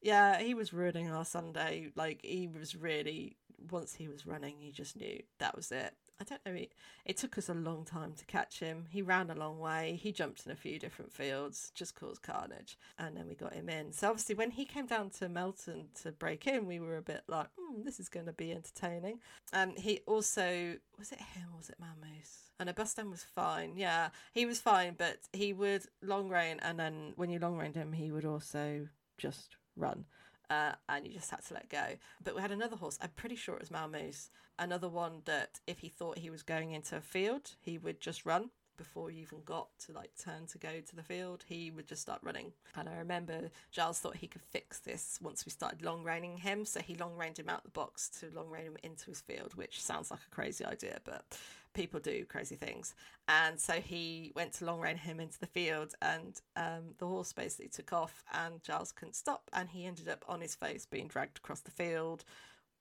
Yeah, 0.01 0.39
he 0.39 0.53
was 0.53 0.73
ruining 0.73 1.09
our 1.09 1.25
Sunday. 1.25 1.91
Like 1.95 2.19
he 2.23 2.47
was 2.47 2.75
really. 2.75 3.37
Once 3.71 3.95
he 3.95 4.07
was 4.07 4.25
running, 4.25 4.55
you 4.59 4.71
just 4.71 4.95
knew 4.95 5.21
that 5.39 5.55
was 5.55 5.71
it. 5.71 5.93
I 6.19 6.23
don't 6.23 6.45
know. 6.45 6.53
It, 6.53 6.71
it 7.03 7.17
took 7.17 7.37
us 7.37 7.49
a 7.49 7.53
long 7.53 7.83
time 7.83 8.13
to 8.13 8.25
catch 8.25 8.59
him. 8.59 8.85
He 8.89 9.01
ran 9.01 9.29
a 9.29 9.35
long 9.35 9.59
way. 9.59 9.99
He 10.01 10.11
jumped 10.11 10.45
in 10.45 10.51
a 10.51 10.55
few 10.55 10.79
different 10.79 11.11
fields, 11.11 11.71
just 11.75 11.95
caused 11.95 12.21
carnage, 12.21 12.77
and 12.97 13.17
then 13.17 13.27
we 13.27 13.35
got 13.35 13.53
him 13.53 13.67
in. 13.67 13.91
So 13.91 14.09
obviously, 14.09 14.35
when 14.35 14.51
he 14.51 14.65
came 14.65 14.85
down 14.85 15.09
to 15.11 15.27
Melton 15.27 15.87
to 16.03 16.11
break 16.13 16.47
in, 16.47 16.65
we 16.65 16.79
were 16.79 16.97
a 16.97 17.01
bit 17.01 17.23
like, 17.27 17.47
mm, 17.59 17.83
"This 17.83 17.99
is 17.99 18.07
going 18.07 18.27
to 18.27 18.33
be 18.33 18.53
entertaining." 18.53 19.19
Um, 19.51 19.75
he 19.75 20.01
also 20.07 20.77
was 20.97 21.11
it 21.11 21.19
him 21.19 21.49
or 21.53 21.57
was 21.57 21.69
it 21.69 21.81
Malmoose? 21.81 22.51
And 22.59 22.73
Bustan 22.73 23.11
was 23.11 23.23
fine. 23.23 23.73
Yeah, 23.75 24.09
he 24.33 24.45
was 24.45 24.61
fine, 24.61 24.95
but 24.97 25.17
he 25.33 25.51
would 25.51 25.83
long 26.01 26.29
rein, 26.29 26.59
and 26.61 26.79
then 26.79 27.13
when 27.17 27.29
you 27.29 27.39
long 27.39 27.57
reined 27.57 27.75
him, 27.75 27.91
he 27.91 28.11
would 28.11 28.25
also 28.25 28.87
just 29.17 29.57
run 29.75 30.05
uh, 30.49 30.73
and 30.89 31.05
you 31.05 31.13
just 31.13 31.31
had 31.31 31.43
to 31.45 31.53
let 31.53 31.69
go. 31.69 31.83
But 32.23 32.35
we 32.35 32.41
had 32.41 32.51
another 32.51 32.75
horse, 32.75 32.97
I'm 33.01 33.09
pretty 33.15 33.35
sure 33.35 33.55
it 33.55 33.61
was 33.61 33.69
Malmoose, 33.69 34.29
another 34.59 34.89
one 34.89 35.21
that 35.25 35.59
if 35.67 35.79
he 35.79 35.89
thought 35.89 36.17
he 36.17 36.29
was 36.29 36.43
going 36.43 36.71
into 36.71 36.97
a 36.97 37.01
field, 37.01 37.51
he 37.61 37.77
would 37.77 37.99
just 37.99 38.25
run 38.25 38.49
before 38.77 39.09
he 39.09 39.19
even 39.21 39.39
got 39.45 39.67
to 39.85 39.93
like 39.93 40.11
turn 40.21 40.45
to 40.47 40.57
go 40.57 40.81
to 40.87 40.95
the 40.95 41.03
field, 41.03 41.43
he 41.47 41.71
would 41.71 41.87
just 41.87 42.01
start 42.01 42.19
running. 42.23 42.51
And 42.75 42.89
I 42.89 42.97
remember 42.97 43.49
Giles 43.71 43.99
thought 43.99 44.17
he 44.17 44.27
could 44.27 44.41
fix 44.41 44.79
this 44.79 45.19
once 45.21 45.45
we 45.45 45.51
started 45.51 45.81
long 45.81 46.03
reining 46.03 46.37
him, 46.37 46.65
so 46.65 46.79
he 46.79 46.95
long 46.95 47.15
reined 47.17 47.39
him 47.39 47.49
out 47.49 47.63
the 47.63 47.69
box 47.69 48.09
to 48.19 48.29
long 48.35 48.49
rein 48.49 48.65
him 48.65 48.77
into 48.83 49.05
his 49.05 49.21
field, 49.21 49.55
which 49.55 49.81
sounds 49.81 50.11
like 50.11 50.21
a 50.25 50.35
crazy 50.35 50.65
idea, 50.65 50.99
but 51.03 51.37
people 51.73 51.99
do 51.99 52.25
crazy 52.25 52.55
things. 52.55 52.95
And 53.27 53.59
so 53.59 53.73
he 53.73 54.31
went 54.35 54.53
to 54.53 54.65
long 54.65 54.79
rein 54.79 54.97
him 54.97 55.19
into 55.19 55.39
the 55.39 55.47
field, 55.47 55.93
and 56.01 56.39
um, 56.55 56.95
the 56.97 57.05
horse 57.05 57.33
basically 57.33 57.67
took 57.67 57.93
off, 57.93 58.23
and 58.33 58.63
Giles 58.63 58.91
couldn't 58.91 59.15
stop, 59.15 59.49
and 59.53 59.69
he 59.69 59.85
ended 59.85 60.09
up 60.09 60.25
on 60.27 60.41
his 60.41 60.55
face 60.55 60.85
being 60.85 61.07
dragged 61.07 61.37
across 61.37 61.59
the 61.59 61.71
field 61.71 62.23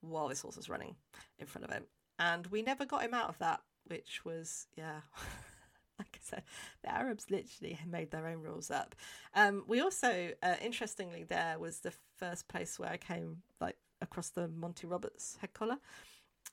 while 0.00 0.28
this 0.28 0.42
horse 0.42 0.56
was 0.56 0.68
running 0.68 0.94
in 1.38 1.46
front 1.46 1.64
of 1.64 1.70
him. 1.70 1.84
And 2.18 2.46
we 2.48 2.62
never 2.62 2.84
got 2.84 3.02
him 3.02 3.14
out 3.14 3.28
of 3.28 3.38
that, 3.38 3.60
which 3.86 4.24
was, 4.24 4.66
yeah. 4.76 5.00
like 5.98 6.14
I 6.14 6.18
said, 6.20 6.42
the 6.82 6.92
Arabs 6.92 7.30
literally 7.30 7.78
made 7.86 8.10
their 8.10 8.26
own 8.26 8.40
rules 8.42 8.70
up. 8.70 8.94
Um, 9.34 9.64
we 9.66 9.80
also, 9.80 10.30
uh, 10.42 10.54
interestingly, 10.62 11.24
there 11.24 11.58
was 11.58 11.80
the 11.80 11.92
first 12.16 12.48
place 12.48 12.78
where 12.78 12.90
I 12.90 12.96
came 12.96 13.42
like 13.60 13.76
across 14.00 14.30
the 14.30 14.48
Monty 14.48 14.86
Roberts 14.86 15.38
head 15.40 15.54
collar 15.54 15.78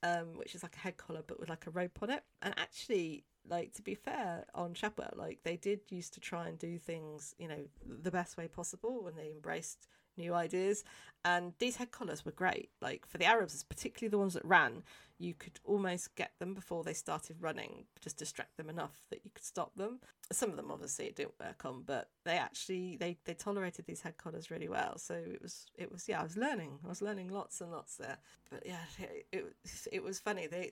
um, 0.03 0.35
which 0.35 0.55
is 0.55 0.63
like 0.63 0.75
a 0.75 0.79
head 0.79 0.97
collar 0.97 1.21
but 1.25 1.39
with 1.39 1.49
like 1.49 1.67
a 1.67 1.71
rope 1.71 1.99
on 2.01 2.09
it. 2.09 2.23
And 2.41 2.53
actually, 2.57 3.25
like 3.47 3.73
to 3.73 3.81
be 3.81 3.95
fair 3.95 4.45
on 4.53 4.73
Shadwell, 4.73 5.13
like 5.15 5.39
they 5.43 5.57
did 5.57 5.81
used 5.89 6.13
to 6.13 6.19
try 6.19 6.47
and 6.47 6.57
do 6.57 6.77
things, 6.77 7.35
you 7.37 7.47
know, 7.47 7.67
the 7.85 8.11
best 8.11 8.37
way 8.37 8.47
possible 8.47 9.03
when 9.03 9.15
they 9.15 9.29
embraced 9.29 9.87
new 10.21 10.33
ideas. 10.33 10.83
And 11.23 11.53
these 11.59 11.75
head 11.75 11.91
collars 11.91 12.25
were 12.25 12.31
great. 12.31 12.69
Like 12.81 13.05
for 13.05 13.17
the 13.17 13.25
Arabs, 13.25 13.63
particularly 13.63 14.09
the 14.09 14.17
ones 14.17 14.33
that 14.33 14.45
ran, 14.45 14.83
you 15.19 15.35
could 15.35 15.59
almost 15.63 16.15
get 16.15 16.31
them 16.39 16.55
before 16.55 16.83
they 16.83 16.93
started 16.93 17.37
running, 17.39 17.85
just 18.01 18.17
distract 18.17 18.57
them 18.57 18.69
enough 18.69 19.03
that 19.11 19.21
you 19.23 19.29
could 19.33 19.45
stop 19.45 19.75
them. 19.75 19.99
Some 20.31 20.49
of 20.49 20.55
them 20.55 20.71
obviously 20.71 21.05
it 21.05 21.15
didn't 21.15 21.39
work 21.39 21.63
on, 21.63 21.83
but 21.85 22.09
they 22.25 22.37
actually 22.37 22.97
they, 22.97 23.17
they 23.25 23.35
tolerated 23.35 23.85
these 23.85 24.01
head 24.01 24.17
collars 24.17 24.49
really 24.49 24.67
well. 24.67 24.97
So 24.97 25.13
it 25.13 25.41
was 25.41 25.67
it 25.77 25.91
was 25.91 26.09
yeah, 26.09 26.21
I 26.21 26.23
was 26.23 26.37
learning. 26.37 26.79
I 26.83 26.89
was 26.89 27.03
learning 27.03 27.29
lots 27.29 27.61
and 27.61 27.71
lots 27.71 27.97
there. 27.97 28.17
But 28.49 28.63
yeah, 28.65 28.83
it 28.99 29.27
it, 29.31 29.53
it 29.91 30.03
was 30.03 30.19
funny. 30.19 30.47
They 30.47 30.71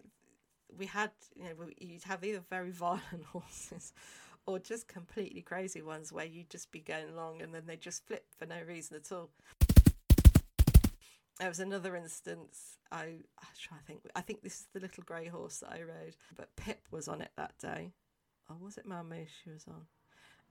we 0.75 0.87
had 0.87 1.11
you 1.35 1.43
know 1.43 1.67
you'd 1.77 2.03
have 2.03 2.23
either 2.23 2.41
very 2.49 2.71
violent 2.85 3.25
horses 3.31 3.93
or 4.45 4.59
just 4.59 4.87
completely 4.87 5.41
crazy 5.41 5.81
ones 5.81 6.11
where 6.11 6.25
you'd 6.25 6.49
just 6.49 6.71
be 6.71 6.79
going 6.79 7.09
along 7.09 7.41
and 7.41 7.53
then 7.53 7.63
they 7.65 7.75
just 7.75 8.05
flip 8.07 8.25
for 8.37 8.45
no 8.45 8.61
reason 8.67 8.97
at 8.97 9.11
all. 9.11 9.29
There 11.39 11.47
was 11.47 11.59
another 11.59 11.95
instance. 11.95 12.77
I 12.91 13.03
I 13.39 13.47
try 13.61 13.77
to 13.77 13.83
think. 13.85 14.01
I 14.15 14.21
think 14.21 14.41
this 14.41 14.61
is 14.61 14.67
the 14.73 14.79
little 14.79 15.03
grey 15.03 15.27
horse 15.27 15.59
that 15.59 15.71
I 15.71 15.81
rode, 15.81 16.15
but 16.35 16.55
Pip 16.55 16.81
was 16.91 17.07
on 17.07 17.21
it 17.21 17.31
that 17.37 17.57
day. 17.57 17.91
Or 18.49 18.57
was 18.59 18.77
it 18.77 18.87
Malmoose 18.87 19.29
she 19.43 19.51
was 19.51 19.65
on? 19.67 19.85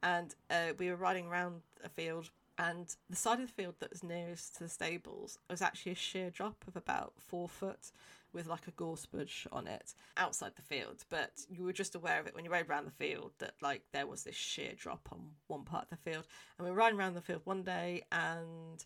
And 0.03 0.35
uh, 0.49 0.73
we 0.79 0.89
were 0.89 0.97
riding 0.97 1.27
around 1.27 1.63
a 1.85 1.89
field, 1.89 2.31
and 2.57 2.95
the 3.11 3.17
side 3.17 3.41
of 3.41 3.49
the 3.49 3.53
field 3.53 3.75
that 3.81 3.91
was 3.91 4.03
nearest 4.03 4.57
to 4.57 4.65
the 4.65 4.69
stables 4.69 5.39
was 5.51 5.61
actually 5.61 5.93
a 5.93 5.97
sheer 5.97 6.31
drop 6.31 6.65
of 6.67 6.77
about 6.77 7.15
four 7.19 7.49
foot 7.49 7.91
with 8.33 8.47
like 8.47 8.67
a 8.67 8.73
gorse 8.73 9.07
bush 9.07 9.47
on 9.53 9.67
it 9.67 9.95
outside 10.17 10.53
the 10.57 10.63
field. 10.63 11.05
But 11.11 11.33
you 11.49 11.65
were 11.65 11.73
just 11.73 11.95
aware 11.95 12.21
of 12.21 12.27
it 12.27 12.35
when 12.35 12.45
you 12.45 12.51
rode 12.51 12.69
around 12.69 12.87
the 12.87 13.05
field 13.05 13.33
that 13.39 13.55
like 13.61 13.83
there 13.93 14.07
was 14.07 14.25
this 14.25 14.37
sheer 14.37 14.73
drop 14.77 15.09
on 15.13 15.31
one 15.47 15.65
part 15.65 15.85
of 15.85 15.91
the 15.91 16.11
field. 16.11 16.27
And 16.59 16.67
we 16.67 16.71
were 16.71 16.77
riding 16.77 16.99
around 16.99 17.15
the 17.15 17.21
field 17.21 17.43
one 17.45 17.63
day 17.63 18.03
and 18.13 18.85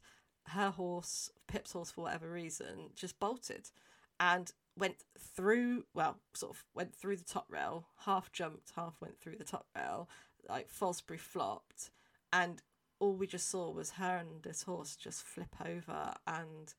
her 0.48 0.70
horse, 0.70 1.30
Pip's 1.46 1.72
horse, 1.72 1.90
for 1.90 2.02
whatever 2.02 2.30
reason, 2.30 2.90
just 2.94 3.18
bolted 3.20 3.68
and 4.18 4.52
went 4.76 4.96
through, 5.18 5.84
well, 5.94 6.18
sort 6.34 6.54
of 6.54 6.64
went 6.74 6.94
through 6.94 7.16
the 7.16 7.24
top 7.24 7.46
rail, 7.48 7.86
half 8.04 8.32
jumped, 8.32 8.72
half 8.76 9.00
went 9.00 9.20
through 9.20 9.36
the 9.36 9.44
top 9.44 9.66
rail, 9.76 10.08
like 10.48 10.68
Fosbury 10.70 11.18
flopped. 11.18 11.90
And 12.32 12.62
all 12.98 13.14
we 13.14 13.26
just 13.26 13.50
saw 13.50 13.70
was 13.70 13.90
her 13.92 14.16
and 14.16 14.42
this 14.42 14.62
horse 14.62 14.96
just 14.96 15.22
flip 15.22 15.54
over. 15.64 16.14
And 16.26 16.72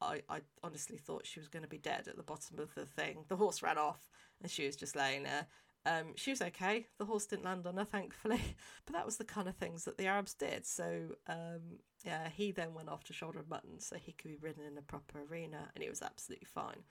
I, 0.00 0.22
I 0.28 0.40
honestly 0.62 0.96
thought 0.96 1.26
she 1.26 1.40
was 1.40 1.48
going 1.48 1.62
to 1.62 1.68
be 1.68 1.78
dead 1.78 2.06
at 2.08 2.16
the 2.16 2.22
bottom 2.22 2.58
of 2.58 2.74
the 2.74 2.86
thing. 2.86 3.24
The 3.28 3.36
horse 3.36 3.62
ran 3.62 3.78
off 3.78 4.08
and 4.40 4.50
she 4.50 4.66
was 4.66 4.76
just 4.76 4.96
laying 4.96 5.24
there. 5.24 5.46
Um, 5.86 6.12
she 6.16 6.30
was 6.30 6.42
okay. 6.42 6.86
The 6.98 7.04
horse 7.04 7.26
didn't 7.26 7.44
land 7.44 7.66
on 7.66 7.76
her, 7.76 7.84
thankfully. 7.84 8.40
But 8.86 8.94
that 8.94 9.06
was 9.06 9.16
the 9.16 9.24
kind 9.24 9.48
of 9.48 9.56
things 9.56 9.84
that 9.84 9.98
the 9.98 10.06
Arabs 10.06 10.34
did. 10.34 10.66
So, 10.66 11.16
um, 11.26 11.78
yeah, 12.04 12.28
he 12.28 12.52
then 12.52 12.74
went 12.74 12.88
off 12.88 13.04
to 13.04 13.12
Shoulder 13.12 13.40
of 13.40 13.48
Mutton 13.48 13.80
so 13.80 13.96
he 13.96 14.12
could 14.12 14.30
be 14.30 14.36
ridden 14.36 14.64
in 14.64 14.78
a 14.78 14.82
proper 14.82 15.20
arena, 15.30 15.68
and 15.74 15.84
it 15.84 15.90
was 15.90 16.00
absolutely 16.02 16.46
fine. 16.46 16.82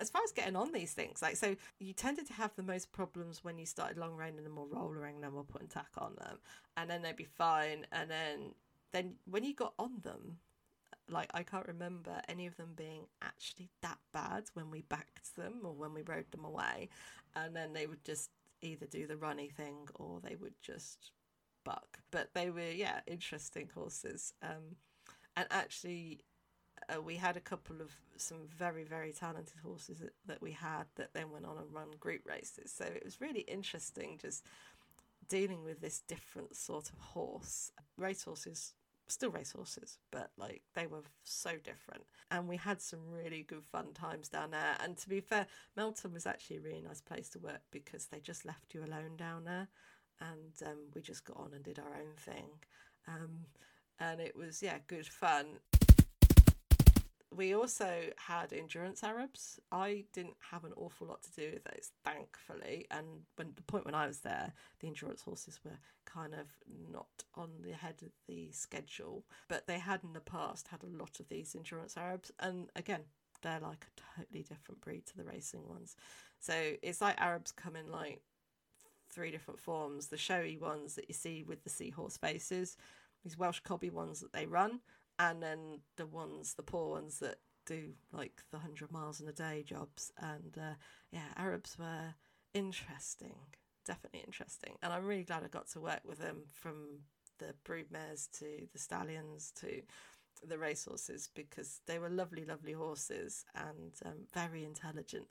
As 0.00 0.10
far 0.10 0.22
as 0.24 0.32
getting 0.32 0.56
on 0.56 0.72
these 0.72 0.92
things, 0.92 1.22
like 1.22 1.36
so, 1.36 1.56
you 1.78 1.92
tended 1.92 2.26
to 2.26 2.32
have 2.34 2.54
the 2.56 2.62
most 2.62 2.92
problems 2.92 3.44
when 3.44 3.58
you 3.58 3.64
started 3.64 3.96
long 3.96 4.16
reining 4.16 4.44
them 4.44 4.58
or 4.58 4.66
rollering 4.66 5.20
them 5.20 5.34
or 5.36 5.44
putting 5.44 5.68
tack 5.68 5.90
on 5.98 6.14
them, 6.16 6.38
and 6.76 6.90
then 6.90 7.02
they'd 7.02 7.16
be 7.16 7.24
fine. 7.24 7.86
And 7.92 8.10
then, 8.10 8.54
then 8.92 9.14
when 9.30 9.44
you 9.44 9.54
got 9.54 9.74
on 9.78 10.00
them, 10.02 10.38
like 11.08 11.30
I 11.34 11.42
can't 11.42 11.66
remember 11.66 12.20
any 12.28 12.46
of 12.46 12.56
them 12.56 12.72
being 12.76 13.06
actually 13.22 13.68
that 13.82 13.98
bad 14.12 14.44
when 14.54 14.70
we 14.70 14.82
backed 14.82 15.36
them 15.36 15.60
or 15.64 15.72
when 15.72 15.94
we 15.94 16.02
rode 16.02 16.30
them 16.30 16.44
away, 16.44 16.88
and 17.34 17.54
then 17.54 17.72
they 17.72 17.86
would 17.86 18.04
just 18.04 18.30
either 18.62 18.86
do 18.86 19.06
the 19.06 19.16
runny 19.16 19.48
thing 19.48 19.88
or 19.94 20.20
they 20.20 20.36
would 20.36 20.54
just 20.62 21.10
buck. 21.64 21.98
But 22.10 22.30
they 22.34 22.50
were, 22.50 22.70
yeah, 22.70 23.00
interesting 23.06 23.68
horses. 23.74 24.32
Um, 24.42 24.76
and 25.36 25.46
actually, 25.50 26.20
uh, 26.88 27.00
we 27.00 27.16
had 27.16 27.36
a 27.36 27.40
couple 27.40 27.80
of 27.80 27.90
some 28.16 28.48
very 28.56 28.84
very 28.84 29.12
talented 29.12 29.58
horses 29.62 29.98
that, 29.98 30.12
that 30.26 30.42
we 30.42 30.52
had 30.52 30.84
that 30.96 31.12
then 31.14 31.30
went 31.30 31.44
on 31.44 31.58
and 31.58 31.72
run 31.72 31.90
group 32.00 32.22
races 32.26 32.72
so 32.74 32.84
it 32.84 33.04
was 33.04 33.20
really 33.20 33.40
interesting 33.40 34.18
just 34.20 34.44
dealing 35.28 35.64
with 35.64 35.80
this 35.80 36.00
different 36.00 36.54
sort 36.56 36.88
of 36.88 36.98
horse 36.98 37.72
race 37.96 38.24
horses 38.24 38.74
still 39.08 39.30
race 39.30 39.52
horses 39.52 39.98
but 40.10 40.30
like 40.36 40.62
they 40.74 40.86
were 40.86 41.02
so 41.22 41.50
different. 41.62 42.04
And 42.30 42.48
we 42.48 42.56
had 42.56 42.80
some 42.82 43.00
really 43.08 43.42
good 43.42 43.64
fun 43.64 43.92
times 43.94 44.28
down 44.28 44.50
there. 44.50 44.76
And 44.82 44.96
to 44.98 45.08
be 45.08 45.20
fair 45.20 45.46
melton 45.76 46.12
was 46.12 46.26
actually 46.26 46.56
a 46.56 46.62
really 46.62 46.82
nice 46.82 47.00
place 47.00 47.28
to 47.30 47.38
work 47.38 47.62
because 47.70 48.06
they 48.06 48.20
just 48.20 48.44
left 48.44 48.74
you 48.74 48.84
alone 48.84 49.16
down 49.16 49.44
there. 49.44 49.68
And 50.20 50.68
um, 50.68 50.78
we 50.94 51.02
just 51.02 51.24
got 51.24 51.36
on 51.36 51.52
and 51.54 51.62
did 51.62 51.78
our 51.78 51.94
own 51.94 52.16
thing. 52.16 52.48
Um, 53.06 53.46
and 53.98 54.20
it 54.20 54.36
was 54.36 54.62
yeah 54.62 54.78
good 54.86 55.06
fun 55.06 55.46
we 57.36 57.54
also 57.54 58.04
had 58.16 58.52
endurance 58.52 59.04
Arabs. 59.04 59.60
I 59.70 60.04
didn't 60.12 60.36
have 60.50 60.64
an 60.64 60.72
awful 60.76 61.06
lot 61.06 61.22
to 61.24 61.32
do 61.32 61.52
with 61.52 61.64
those, 61.64 61.90
thankfully. 62.04 62.86
And 62.90 63.06
when 63.36 63.52
the 63.54 63.62
point 63.62 63.84
when 63.84 63.94
I 63.94 64.06
was 64.06 64.20
there, 64.20 64.52
the 64.80 64.88
endurance 64.88 65.22
horses 65.22 65.60
were 65.64 65.78
kind 66.04 66.34
of 66.34 66.46
not 66.90 67.24
on 67.34 67.50
the 67.62 67.72
head 67.72 67.96
of 68.02 68.12
the 68.26 68.50
schedule, 68.52 69.24
but 69.48 69.66
they 69.66 69.78
had 69.78 70.02
in 70.02 70.12
the 70.12 70.20
past 70.20 70.68
had 70.68 70.82
a 70.82 70.98
lot 71.02 71.20
of 71.20 71.28
these 71.28 71.54
endurance 71.54 71.96
Arabs. 71.96 72.32
And 72.40 72.70
again, 72.74 73.02
they're 73.42 73.60
like 73.60 73.86
a 73.86 74.20
totally 74.20 74.42
different 74.42 74.80
breed 74.80 75.06
to 75.06 75.16
the 75.16 75.24
racing 75.24 75.68
ones. 75.68 75.96
So 76.40 76.54
it's 76.82 77.00
like 77.00 77.20
Arabs 77.20 77.52
come 77.52 77.76
in 77.76 77.90
like 77.90 78.20
three 79.10 79.30
different 79.30 79.60
forms: 79.60 80.06
the 80.06 80.16
showy 80.16 80.56
ones 80.56 80.94
that 80.94 81.08
you 81.08 81.14
see 81.14 81.42
with 81.42 81.64
the 81.64 81.70
seahorse 81.70 82.16
faces, 82.16 82.76
these 83.22 83.38
Welsh 83.38 83.60
cobby 83.60 83.90
ones 83.90 84.20
that 84.20 84.32
they 84.32 84.46
run 84.46 84.80
and 85.18 85.42
then 85.42 85.80
the 85.96 86.06
ones, 86.06 86.54
the 86.54 86.62
poor 86.62 86.90
ones 86.90 87.18
that 87.20 87.36
do 87.66 87.90
like 88.12 88.42
the 88.52 88.58
hundred 88.58 88.92
miles 88.92 89.20
in 89.20 89.28
a 89.28 89.32
day 89.32 89.64
jobs. 89.66 90.12
And 90.18 90.56
uh, 90.56 90.74
yeah, 91.10 91.28
Arabs 91.36 91.76
were 91.78 92.14
interesting, 92.54 93.36
definitely 93.84 94.22
interesting. 94.24 94.74
And 94.82 94.92
I'm 94.92 95.04
really 95.04 95.24
glad 95.24 95.42
I 95.44 95.48
got 95.48 95.68
to 95.70 95.80
work 95.80 96.00
with 96.04 96.18
them 96.18 96.42
from 96.52 97.00
the 97.38 97.54
broodmares 97.64 98.30
to 98.38 98.66
the 98.72 98.78
stallions 98.78 99.52
to 99.60 99.82
the 100.46 100.58
racehorses 100.58 101.28
because 101.34 101.80
they 101.86 101.98
were 101.98 102.10
lovely, 102.10 102.44
lovely 102.44 102.72
horses 102.72 103.44
and 103.54 103.92
um, 104.04 104.26
very 104.34 104.64
intelligent. 104.64 105.26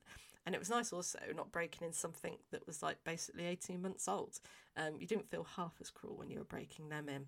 And 0.46 0.54
it 0.54 0.60
was 0.60 0.70
nice 0.70 0.94
also 0.94 1.20
not 1.36 1.52
breaking 1.52 1.88
in 1.88 1.94
something 1.94 2.38
that 2.52 2.68
was 2.68 2.84
like 2.84 2.98
basically 3.04 3.46
18 3.46 3.82
months 3.82 4.08
old. 4.08 4.40
Um, 4.78 4.96
you 5.00 5.08
didn't 5.08 5.30
feel 5.30 5.48
half 5.56 5.74
as 5.82 5.90
cruel 5.90 6.18
when 6.18 6.30
you 6.30 6.40
were 6.40 6.46
breaking 6.46 6.90
them 6.90 7.10
in 7.10 7.26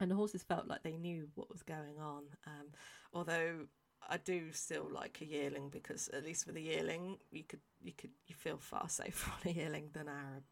and 0.00 0.10
the 0.10 0.14
horses 0.14 0.42
felt 0.42 0.66
like 0.66 0.82
they 0.82 0.96
knew 0.96 1.28
what 1.34 1.50
was 1.50 1.62
going 1.62 1.98
on. 2.00 2.24
Um, 2.46 2.66
although 3.12 3.66
I 4.08 4.18
do 4.18 4.52
still 4.52 4.88
like 4.90 5.18
a 5.20 5.24
yearling 5.24 5.68
because 5.68 6.08
at 6.08 6.24
least 6.24 6.46
with 6.46 6.56
a 6.56 6.60
yearling 6.60 7.18
you 7.30 7.44
could 7.44 7.60
you 7.82 7.92
could 7.92 8.10
you 8.26 8.34
feel 8.34 8.58
far 8.58 8.88
safer 8.88 9.30
on 9.30 9.50
a 9.50 9.54
yearling 9.54 9.90
than 9.92 10.08
Arab. 10.08 10.44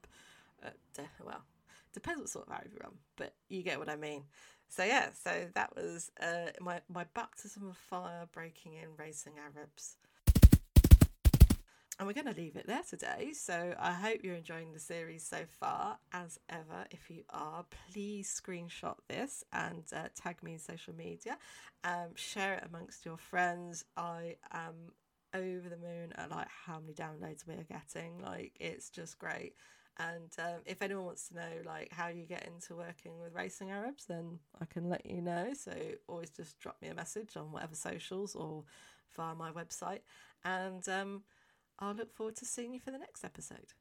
Uh, 0.64 1.02
well, 1.24 1.42
depends 1.92 2.20
what 2.20 2.28
sort 2.28 2.46
of 2.46 2.52
Arab 2.52 2.70
you're 2.72 2.86
on, 2.86 2.94
but 3.16 3.34
you 3.48 3.62
get 3.62 3.78
what 3.78 3.88
I 3.88 3.96
mean. 3.96 4.24
So 4.68 4.82
yeah, 4.82 5.10
so 5.12 5.46
that 5.54 5.76
was 5.76 6.10
uh, 6.20 6.50
my 6.60 6.80
my 6.88 7.04
baptism 7.14 7.68
of 7.68 7.76
fire 7.76 8.26
breaking 8.32 8.74
in 8.74 8.88
racing 8.98 9.34
Arabs. 9.38 9.96
And 12.04 12.08
we're 12.14 12.22
going 12.22 12.34
to 12.34 12.38
leave 12.38 12.56
it 12.56 12.66
there 12.66 12.82
today. 12.86 13.32
So 13.32 13.74
I 13.80 13.92
hope 13.92 14.18
you're 14.22 14.34
enjoying 14.34 14.74
the 14.74 14.78
series 14.78 15.24
so 15.26 15.38
far. 15.58 15.96
As 16.12 16.38
ever, 16.50 16.84
if 16.90 17.08
you 17.08 17.22
are, 17.30 17.64
please 17.90 18.28
screenshot 18.28 18.96
this 19.08 19.42
and 19.54 19.84
uh, 19.90 20.08
tag 20.14 20.42
me 20.42 20.52
in 20.52 20.58
social 20.58 20.94
media. 20.94 21.38
Um, 21.82 22.14
share 22.14 22.56
it 22.56 22.64
amongst 22.68 23.06
your 23.06 23.16
friends. 23.16 23.86
I 23.96 24.36
am 24.52 24.92
over 25.32 25.70
the 25.70 25.78
moon 25.78 26.12
at 26.16 26.30
like 26.30 26.48
how 26.66 26.78
many 26.78 26.92
downloads 26.92 27.46
we 27.46 27.54
are 27.54 27.64
getting. 27.64 28.20
Like 28.20 28.52
it's 28.60 28.90
just 28.90 29.18
great. 29.18 29.54
And 29.98 30.30
um, 30.38 30.60
if 30.66 30.82
anyone 30.82 31.06
wants 31.06 31.28
to 31.28 31.36
know 31.36 31.62
like 31.64 31.90
how 31.90 32.08
you 32.08 32.26
get 32.26 32.46
into 32.46 32.74
working 32.74 33.18
with 33.18 33.32
racing 33.32 33.70
Arabs, 33.70 34.04
then 34.04 34.40
I 34.60 34.66
can 34.66 34.90
let 34.90 35.06
you 35.06 35.22
know. 35.22 35.54
So 35.54 35.72
always 36.06 36.28
just 36.28 36.60
drop 36.60 36.76
me 36.82 36.88
a 36.88 36.94
message 36.94 37.34
on 37.38 37.50
whatever 37.50 37.74
socials 37.74 38.34
or 38.34 38.64
via 39.16 39.34
my 39.34 39.52
website. 39.52 40.00
And 40.44 40.86
um, 40.90 41.22
I'll 41.78 41.94
look 41.94 42.12
forward 42.14 42.36
to 42.36 42.44
seeing 42.44 42.72
you 42.72 42.80
for 42.80 42.90
the 42.90 42.98
next 42.98 43.24
episode. 43.24 43.74